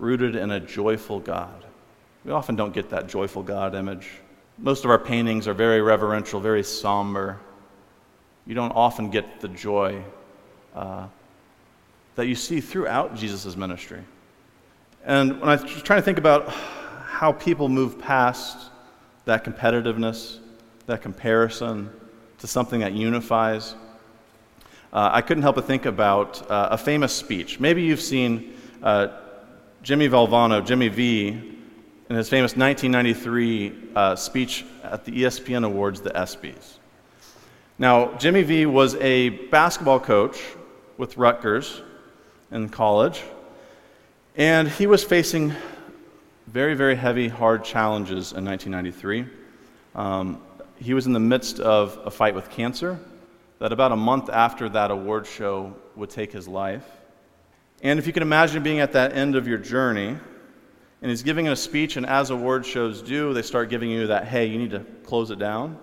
rooted 0.00 0.34
in 0.34 0.50
a 0.50 0.58
joyful 0.58 1.20
God. 1.20 1.64
We 2.24 2.32
often 2.32 2.56
don't 2.56 2.74
get 2.74 2.90
that 2.90 3.08
joyful 3.08 3.44
God 3.44 3.76
image. 3.76 4.08
Most 4.58 4.84
of 4.84 4.90
our 4.90 4.98
paintings 4.98 5.46
are 5.46 5.54
very 5.54 5.80
reverential, 5.80 6.40
very 6.40 6.64
somber. 6.64 7.38
You 8.44 8.54
don't 8.54 8.72
often 8.72 9.08
get 9.08 9.40
the 9.40 9.48
joy 9.48 10.02
uh, 10.74 11.06
that 12.16 12.26
you 12.26 12.34
see 12.34 12.60
throughout 12.60 13.14
Jesus' 13.14 13.56
ministry. 13.56 14.00
And 15.04 15.40
when 15.40 15.48
I 15.48 15.54
was 15.54 15.82
trying 15.82 16.00
to 16.00 16.04
think 16.04 16.18
about 16.18 16.48
how 16.48 17.30
people 17.30 17.68
move 17.68 18.00
past 18.00 18.70
that 19.26 19.44
competitiveness, 19.44 20.38
that 20.86 21.02
comparison, 21.02 21.90
to 22.38 22.46
something 22.46 22.80
that 22.80 22.92
unifies, 22.92 23.74
uh, 24.92 25.10
I 25.12 25.20
couldn't 25.20 25.42
help 25.42 25.56
but 25.56 25.66
think 25.66 25.86
about 25.86 26.50
uh, 26.50 26.68
a 26.72 26.78
famous 26.78 27.12
speech. 27.12 27.60
Maybe 27.60 27.82
you've 27.82 28.00
seen 28.00 28.54
uh, 28.82 29.08
Jimmy 29.82 30.08
Valvano, 30.08 30.64
Jimmy 30.64 30.88
V, 30.88 31.57
in 32.08 32.16
his 32.16 32.28
famous 32.28 32.56
1993 32.56 33.90
uh, 33.94 34.16
speech 34.16 34.64
at 34.82 35.04
the 35.04 35.12
ESPN 35.12 35.64
Awards, 35.64 36.00
the 36.00 36.10
ESPYs. 36.10 36.78
Now, 37.78 38.14
Jimmy 38.14 38.42
V 38.42 38.66
was 38.66 38.94
a 38.96 39.28
basketball 39.28 40.00
coach 40.00 40.42
with 40.96 41.18
Rutgers 41.18 41.82
in 42.50 42.70
college, 42.70 43.22
and 44.36 44.68
he 44.68 44.86
was 44.86 45.04
facing 45.04 45.52
very, 46.46 46.74
very 46.74 46.96
heavy, 46.96 47.28
hard 47.28 47.62
challenges 47.62 48.32
in 48.32 48.42
1993. 48.44 49.26
Um, 49.94 50.40
he 50.80 50.94
was 50.94 51.06
in 51.06 51.12
the 51.12 51.20
midst 51.20 51.60
of 51.60 52.00
a 52.04 52.10
fight 52.10 52.34
with 52.34 52.48
cancer 52.48 52.98
that 53.58 53.72
about 53.72 53.92
a 53.92 53.96
month 53.96 54.30
after 54.30 54.68
that 54.70 54.90
award 54.90 55.26
show 55.26 55.74
would 55.94 56.08
take 56.08 56.32
his 56.32 56.48
life. 56.48 56.86
And 57.82 57.98
if 57.98 58.06
you 58.06 58.14
can 58.14 58.22
imagine 58.22 58.62
being 58.62 58.80
at 58.80 58.92
that 58.92 59.12
end 59.12 59.36
of 59.36 59.46
your 59.46 59.58
journey, 59.58 60.16
and 61.00 61.10
he's 61.10 61.22
giving 61.22 61.48
a 61.48 61.56
speech, 61.56 61.96
and 61.96 62.04
as 62.04 62.30
award 62.30 62.66
shows 62.66 63.02
do, 63.02 63.32
they 63.32 63.42
start 63.42 63.70
giving 63.70 63.90
you 63.90 64.08
that, 64.08 64.26
hey, 64.26 64.46
you 64.46 64.58
need 64.58 64.70
to 64.72 64.80
close 65.04 65.30
it 65.30 65.38
down. 65.38 65.78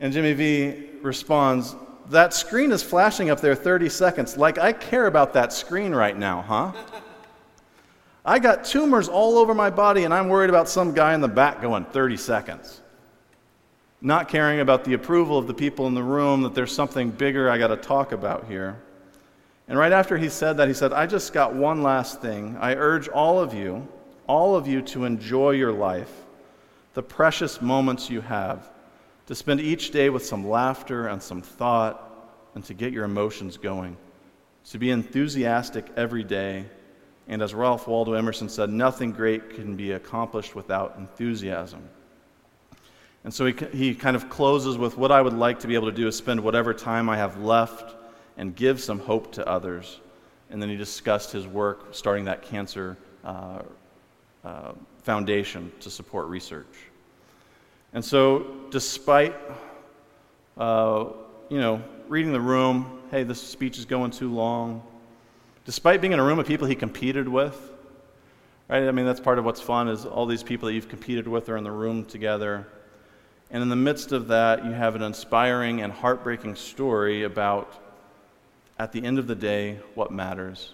And 0.00 0.12
Jimmy 0.12 0.32
V 0.32 0.90
responds, 1.02 1.76
That 2.08 2.32
screen 2.32 2.72
is 2.72 2.82
flashing 2.82 3.30
up 3.30 3.40
there 3.40 3.54
30 3.54 3.88
seconds. 3.88 4.36
Like, 4.36 4.58
I 4.58 4.72
care 4.72 5.06
about 5.06 5.34
that 5.34 5.52
screen 5.52 5.94
right 5.94 6.16
now, 6.16 6.42
huh? 6.42 6.72
I 8.24 8.38
got 8.38 8.64
tumors 8.64 9.08
all 9.08 9.38
over 9.38 9.54
my 9.54 9.70
body, 9.70 10.04
and 10.04 10.12
I'm 10.12 10.28
worried 10.28 10.50
about 10.50 10.68
some 10.68 10.94
guy 10.94 11.14
in 11.14 11.20
the 11.20 11.28
back 11.28 11.60
going 11.60 11.84
30 11.86 12.16
seconds. 12.16 12.80
Not 14.00 14.28
caring 14.28 14.60
about 14.60 14.84
the 14.84 14.94
approval 14.94 15.38
of 15.38 15.46
the 15.46 15.54
people 15.54 15.86
in 15.86 15.94
the 15.94 16.02
room, 16.02 16.42
that 16.42 16.54
there's 16.54 16.72
something 16.72 17.10
bigger 17.10 17.50
I 17.50 17.58
got 17.58 17.68
to 17.68 17.76
talk 17.76 18.12
about 18.12 18.46
here. 18.46 18.80
And 19.66 19.78
right 19.78 19.92
after 19.92 20.16
he 20.16 20.28
said 20.28 20.56
that, 20.56 20.68
he 20.68 20.74
said, 20.74 20.92
I 20.92 21.06
just 21.06 21.32
got 21.32 21.54
one 21.54 21.82
last 21.82 22.22
thing. 22.22 22.56
I 22.58 22.74
urge 22.74 23.08
all 23.08 23.40
of 23.40 23.52
you, 23.52 23.86
all 24.28 24.54
of 24.54 24.68
you, 24.68 24.82
to 24.82 25.04
enjoy 25.04 25.50
your 25.50 25.72
life, 25.72 26.12
the 26.94 27.02
precious 27.02 27.60
moments 27.60 28.08
you 28.08 28.20
have, 28.20 28.70
to 29.26 29.34
spend 29.34 29.60
each 29.60 29.90
day 29.90 30.10
with 30.10 30.24
some 30.24 30.48
laughter 30.48 31.08
and 31.08 31.20
some 31.20 31.42
thought, 31.42 32.04
and 32.54 32.64
to 32.64 32.74
get 32.74 32.92
your 32.92 33.04
emotions 33.04 33.56
going, 33.56 33.96
to 34.70 34.78
be 34.78 34.90
enthusiastic 34.90 35.86
every 35.96 36.22
day 36.22 36.66
and 37.28 37.42
as 37.42 37.52
Ralph 37.52 37.86
Waldo 37.86 38.14
Emerson 38.14 38.48
said, 38.48 38.70
nothing 38.70 39.12
great 39.12 39.50
can 39.50 39.76
be 39.76 39.92
accomplished 39.92 40.54
without 40.54 40.96
enthusiasm. 40.96 41.86
And 43.22 43.34
so 43.34 43.44
he, 43.44 43.52
he 43.72 43.94
kind 43.94 44.16
of 44.16 44.30
closes 44.30 44.78
with 44.78 44.96
what 44.96 45.12
I 45.12 45.20
would 45.20 45.34
like 45.34 45.60
to 45.60 45.66
be 45.66 45.74
able 45.74 45.90
to 45.90 45.96
do 45.96 46.08
is 46.08 46.16
spend 46.16 46.42
whatever 46.42 46.72
time 46.72 47.10
I 47.10 47.18
have 47.18 47.36
left 47.42 47.94
and 48.38 48.56
give 48.56 48.80
some 48.80 48.98
hope 48.98 49.32
to 49.32 49.46
others. 49.46 50.00
And 50.48 50.62
then 50.62 50.70
he 50.70 50.76
discussed 50.76 51.30
his 51.30 51.46
work 51.46 51.94
starting 51.94 52.24
that 52.24 52.42
cancer 52.42 52.96
uh, 53.22 53.60
uh, 54.48 54.72
foundation 55.02 55.70
to 55.80 55.90
support 55.90 56.26
research. 56.28 56.74
And 57.92 58.02
so, 58.02 58.46
despite, 58.70 59.34
uh, 60.56 61.06
you 61.50 61.58
know, 61.58 61.82
reading 62.08 62.32
the 62.32 62.40
room, 62.40 63.02
hey, 63.10 63.24
this 63.24 63.42
speech 63.42 63.78
is 63.78 63.84
going 63.84 64.10
too 64.10 64.32
long, 64.32 64.82
despite 65.66 66.00
being 66.00 66.14
in 66.14 66.18
a 66.18 66.24
room 66.24 66.38
of 66.38 66.46
people 66.46 66.66
he 66.66 66.74
competed 66.74 67.28
with. 67.28 67.70
Right? 68.68 68.88
I 68.88 68.90
mean, 68.90 69.04
that's 69.04 69.20
part 69.20 69.38
of 69.38 69.44
what's 69.44 69.60
fun 69.60 69.88
is 69.88 70.06
all 70.06 70.24
these 70.24 70.42
people 70.42 70.66
that 70.68 70.74
you've 70.74 70.88
competed 70.88 71.28
with 71.28 71.48
are 71.50 71.58
in 71.58 71.64
the 71.64 71.70
room 71.70 72.06
together. 72.06 72.66
And 73.50 73.62
in 73.62 73.68
the 73.68 73.76
midst 73.76 74.12
of 74.12 74.28
that, 74.28 74.64
you 74.64 74.72
have 74.72 74.94
an 74.94 75.02
inspiring 75.02 75.82
and 75.82 75.92
heartbreaking 75.92 76.56
story 76.56 77.24
about, 77.24 77.72
at 78.78 78.92
the 78.92 79.04
end 79.04 79.18
of 79.18 79.26
the 79.26 79.34
day, 79.34 79.78
what 79.94 80.10
matters. 80.10 80.72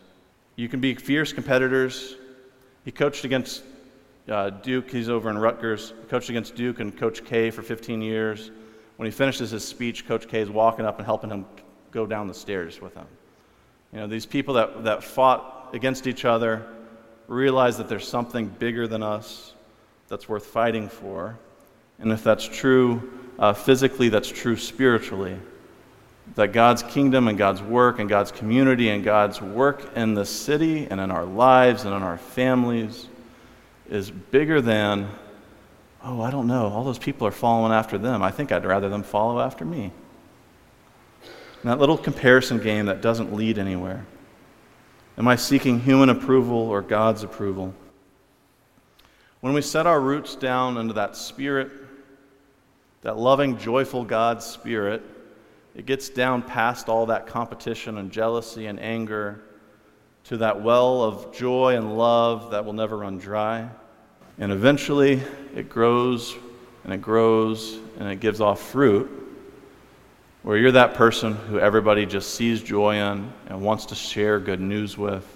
You 0.54 0.68
can 0.68 0.80
be 0.80 0.94
fierce 0.94 1.32
competitors. 1.32 2.16
He 2.84 2.92
coached 2.92 3.24
against 3.24 3.62
uh, 4.28 4.50
Duke. 4.50 4.90
He's 4.90 5.08
over 5.08 5.30
in 5.30 5.38
Rutgers. 5.38 5.94
He 6.00 6.08
coached 6.08 6.30
against 6.30 6.54
Duke 6.54 6.80
and 6.80 6.96
Coach 6.96 7.24
K 7.24 7.50
for 7.50 7.62
15 7.62 8.02
years. 8.02 8.50
When 8.96 9.06
he 9.06 9.10
finishes 9.10 9.50
his 9.50 9.64
speech, 9.64 10.06
Coach 10.06 10.28
K 10.28 10.40
is 10.40 10.50
walking 10.50 10.84
up 10.84 10.98
and 10.98 11.06
helping 11.06 11.30
him 11.30 11.46
go 11.90 12.06
down 12.06 12.28
the 12.28 12.34
stairs 12.34 12.80
with 12.80 12.94
him. 12.94 13.06
You 13.92 14.00
know, 14.00 14.06
these 14.06 14.26
people 14.26 14.54
that, 14.54 14.84
that 14.84 15.02
fought 15.02 15.70
against 15.72 16.06
each 16.06 16.24
other 16.24 16.66
realize 17.26 17.76
that 17.78 17.88
there's 17.88 18.06
something 18.06 18.48
bigger 18.48 18.86
than 18.86 19.02
us 19.02 19.54
that's 20.08 20.28
worth 20.28 20.46
fighting 20.46 20.88
for. 20.88 21.38
And 21.98 22.12
if 22.12 22.22
that's 22.22 22.46
true 22.46 23.12
uh, 23.38 23.52
physically, 23.52 24.08
that's 24.08 24.28
true 24.28 24.56
spiritually. 24.56 25.38
That 26.36 26.52
God's 26.52 26.82
kingdom 26.82 27.28
and 27.28 27.38
God's 27.38 27.62
work 27.62 27.98
and 27.98 28.08
God's 28.08 28.32
community 28.32 28.88
and 28.88 29.04
God's 29.04 29.40
work 29.40 29.96
in 29.96 30.14
the 30.14 30.24
city 30.24 30.86
and 30.90 31.00
in 31.00 31.10
our 31.10 31.24
lives 31.24 31.84
and 31.84 31.94
in 31.94 32.02
our 32.02 32.18
families 32.18 33.08
is 33.88 34.10
bigger 34.10 34.60
than, 34.60 35.08
oh, 36.02 36.22
I 36.22 36.30
don't 36.30 36.46
know, 36.46 36.66
all 36.66 36.82
those 36.82 36.98
people 36.98 37.26
are 37.26 37.32
following 37.32 37.72
after 37.72 37.98
them. 37.98 38.22
I 38.22 38.30
think 38.30 38.52
I'd 38.52 38.64
rather 38.64 38.88
them 38.88 39.02
follow 39.02 39.40
after 39.40 39.64
me. 39.64 39.92
And 41.62 41.70
that 41.70 41.78
little 41.78 41.96
comparison 41.96 42.58
game 42.58 42.86
that 42.86 43.00
doesn't 43.00 43.32
lead 43.32 43.58
anywhere. 43.58 44.04
Am 45.16 45.28
I 45.28 45.36
seeking 45.36 45.80
human 45.80 46.08
approval 46.08 46.56
or 46.56 46.82
God's 46.82 47.22
approval? 47.22 47.72
When 49.40 49.52
we 49.52 49.62
set 49.62 49.86
our 49.86 50.00
roots 50.00 50.34
down 50.34 50.78
into 50.78 50.94
that 50.94 51.16
spirit, 51.16 51.70
that 53.02 53.18
loving, 53.18 53.58
joyful 53.58 54.04
God 54.04 54.42
spirit, 54.42 55.02
it 55.74 55.86
gets 55.86 56.08
down 56.08 56.42
past 56.42 56.88
all 56.88 57.06
that 57.06 57.26
competition 57.26 57.98
and 57.98 58.10
jealousy 58.10 58.66
and 58.66 58.78
anger 58.78 59.42
to 60.24 60.36
that 60.38 60.62
well 60.62 61.02
of 61.02 61.34
joy 61.34 61.76
and 61.76 61.98
love 61.98 62.52
that 62.52 62.64
will 62.64 62.72
never 62.72 62.96
run 62.96 63.18
dry. 63.18 63.68
And 64.38 64.50
eventually 64.52 65.20
it 65.54 65.68
grows 65.68 66.34
and 66.84 66.92
it 66.92 67.02
grows 67.02 67.78
and 67.98 68.08
it 68.08 68.20
gives 68.20 68.40
off 68.40 68.60
fruit 68.60 69.24
where 70.44 70.58
you're 70.58 70.72
that 70.72 70.92
person 70.92 71.32
who 71.32 71.58
everybody 71.58 72.04
just 72.04 72.34
sees 72.34 72.62
joy 72.62 72.96
in 72.96 73.32
and 73.46 73.62
wants 73.62 73.86
to 73.86 73.94
share 73.94 74.38
good 74.38 74.60
news 74.60 74.98
with, 74.98 75.26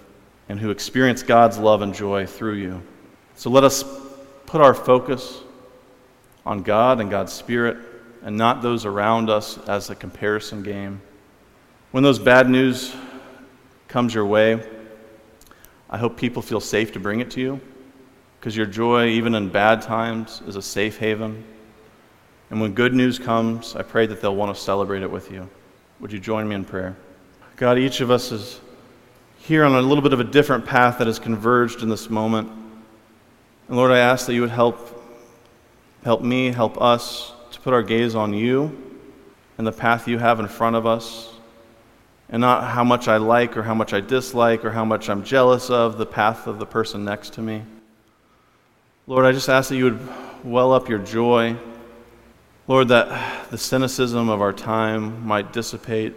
and 0.51 0.61
who 0.61 0.69
experience 0.69 1.23
God's 1.23 1.57
love 1.57 1.81
and 1.81 1.95
joy 1.95 2.27
through 2.27 2.57
you. 2.57 2.83
So 3.35 3.49
let 3.49 3.65
us 3.65 3.85
put 4.45 4.61
our 4.61 4.75
focus 4.75 5.41
on 6.45 6.63
God 6.63 7.01
and 7.01 7.11
God's 7.11 7.33
Spirit 7.33 7.79
and 8.23 8.37
not 8.37 8.63
those 8.63 8.85
around 8.85 9.31
us 9.31 9.59
as 9.69 9.91
a 9.91 9.95
comparison 9.95 10.63
game. 10.63 11.01
When 11.91 12.03
those 12.03 12.19
bad 12.19 12.49
news 12.49 12.95
comes 13.89 14.15
your 14.15 14.27
way, 14.27 14.63
I 15.91 15.97
hope 15.97 16.17
people 16.17 16.43
feel 16.43 16.61
safe 16.61 16.93
to 16.93 17.01
bring 17.01 17.21
it 17.21 17.31
to 17.33 17.41
you 17.41 17.61
because 18.39 18.57
your 18.57 18.67
joy, 18.67 19.09
even 19.09 19.35
in 19.35 19.49
bad 19.49 19.83
times, 19.83 20.43
is 20.47 20.57
a 20.57 20.63
safe 20.63 20.99
haven. 20.99 21.45
And 22.51 22.61
when 22.61 22.73
good 22.73 22.95
news 22.95 23.19
comes, 23.19 23.75
I 23.75 23.83
pray 23.83 24.07
that 24.07 24.21
they'll 24.21 24.37
want 24.37 24.55
to 24.55 24.61
celebrate 24.61 25.03
it 25.03 25.11
with 25.11 25.31
you. 25.31 25.49
Would 26.01 26.13
you 26.13 26.19
join 26.19 26.49
me 26.49 26.55
in 26.55 26.65
prayer? 26.65 26.97
God, 27.57 27.79
each 27.79 28.01
of 28.01 28.11
us 28.11 28.31
is 28.31 28.61
here 29.39 29.65
on 29.65 29.73
a 29.75 29.81
little 29.81 30.03
bit 30.03 30.13
of 30.13 30.21
a 30.21 30.25
different 30.25 30.65
path 30.65 30.99
that 30.99 31.07
has 31.07 31.19
converged 31.19 31.83
in 31.83 31.89
this 31.89 32.09
moment. 32.09 32.51
And 33.69 33.77
Lord, 33.77 33.91
I 33.91 33.99
ask 33.99 34.27
that 34.27 34.35
you 34.35 34.43
would 34.43 34.51
help 34.51 34.95
help 36.05 36.23
me, 36.23 36.53
help 36.53 36.81
us 36.81 37.33
to 37.59 37.65
put 37.65 37.75
our 37.75 37.83
gaze 37.83 38.15
on 38.15 38.33
you 38.33 38.71
and 39.59 39.67
the 39.67 39.73
path 39.73 40.07
you 40.07 40.19
have 40.19 40.39
in 40.39 40.47
front 40.47 40.77
of 40.77 40.87
us, 40.87 41.35
and 42.29 42.41
not 42.41 42.63
how 42.63 42.85
much 42.85 43.09
I 43.09 43.17
like 43.17 43.57
or 43.57 43.65
how 43.65 43.75
much 43.75 43.93
I 43.93 44.01
dislike 44.01 44.65
or 44.65 44.71
how 44.71 44.85
much 44.85 45.11
I'm 45.11 45.25
jealous 45.25 45.69
of 45.69 45.99
the 45.99 46.07
path 46.07 46.47
of 46.47 46.61
the 46.61 46.67
person 46.67 47.05
next 47.05 47.33
to 47.35 47.43
me. 47.43 47.65
Lord, 49.09 49.27
I 49.27 49.33
just 49.33 49.49
ask 49.49 49.71
that 49.71 49.77
you 49.77 49.85
would 49.85 50.09
well 50.45 50.73
up 50.73 50.89
your 50.89 51.01
joy. 51.01 51.57
Lord, 52.69 52.89
that 52.89 53.51
the 53.51 53.59
cynicism 53.59 54.29
of 54.29 54.41
our 54.41 54.53
time 54.53 55.27
might 55.27 55.53
dissipate 55.53 56.15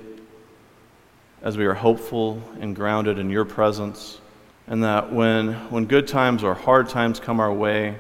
as 1.42 1.58
we 1.58 1.66
are 1.66 1.74
hopeful 1.74 2.40
and 2.60 2.76
grounded 2.76 3.18
in 3.18 3.32
your 3.32 3.46
presence, 3.46 4.22
and 4.68 4.84
that 4.84 5.12
when, 5.12 5.54
when 5.72 5.86
good 5.86 6.08
times 6.08 6.44
or 6.44 6.54
hard 6.54 6.88
times 6.88 7.20
come 7.20 7.40
our 7.40 7.52
way, 7.52 7.98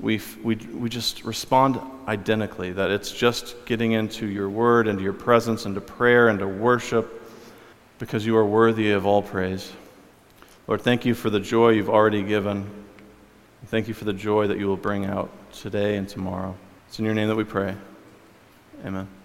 we, 0.00 0.20
we, 0.42 0.56
we 0.56 0.88
just 0.88 1.24
respond 1.24 1.80
identically, 2.06 2.72
that 2.72 2.90
it's 2.90 3.10
just 3.10 3.56
getting 3.66 3.92
into 3.92 4.26
your 4.26 4.48
word, 4.48 4.86
into 4.86 5.02
your 5.02 5.12
presence, 5.12 5.66
into 5.66 5.80
prayer, 5.80 6.28
into 6.28 6.46
worship, 6.46 7.22
because 7.98 8.24
you 8.24 8.36
are 8.36 8.46
worthy 8.46 8.92
of 8.92 9.06
all 9.06 9.22
praise. 9.22 9.72
Lord, 10.66 10.82
thank 10.82 11.04
you 11.04 11.14
for 11.14 11.30
the 11.30 11.40
joy 11.40 11.70
you've 11.70 11.90
already 11.90 12.22
given. 12.22 12.70
Thank 13.66 13.88
you 13.88 13.94
for 13.94 14.04
the 14.04 14.12
joy 14.12 14.46
that 14.46 14.58
you 14.58 14.66
will 14.66 14.76
bring 14.76 15.04
out 15.04 15.30
today 15.52 15.96
and 15.96 16.08
tomorrow. 16.08 16.54
It's 16.88 16.98
in 16.98 17.04
your 17.04 17.14
name 17.14 17.28
that 17.28 17.36
we 17.36 17.44
pray. 17.44 17.74
Amen. 18.84 19.17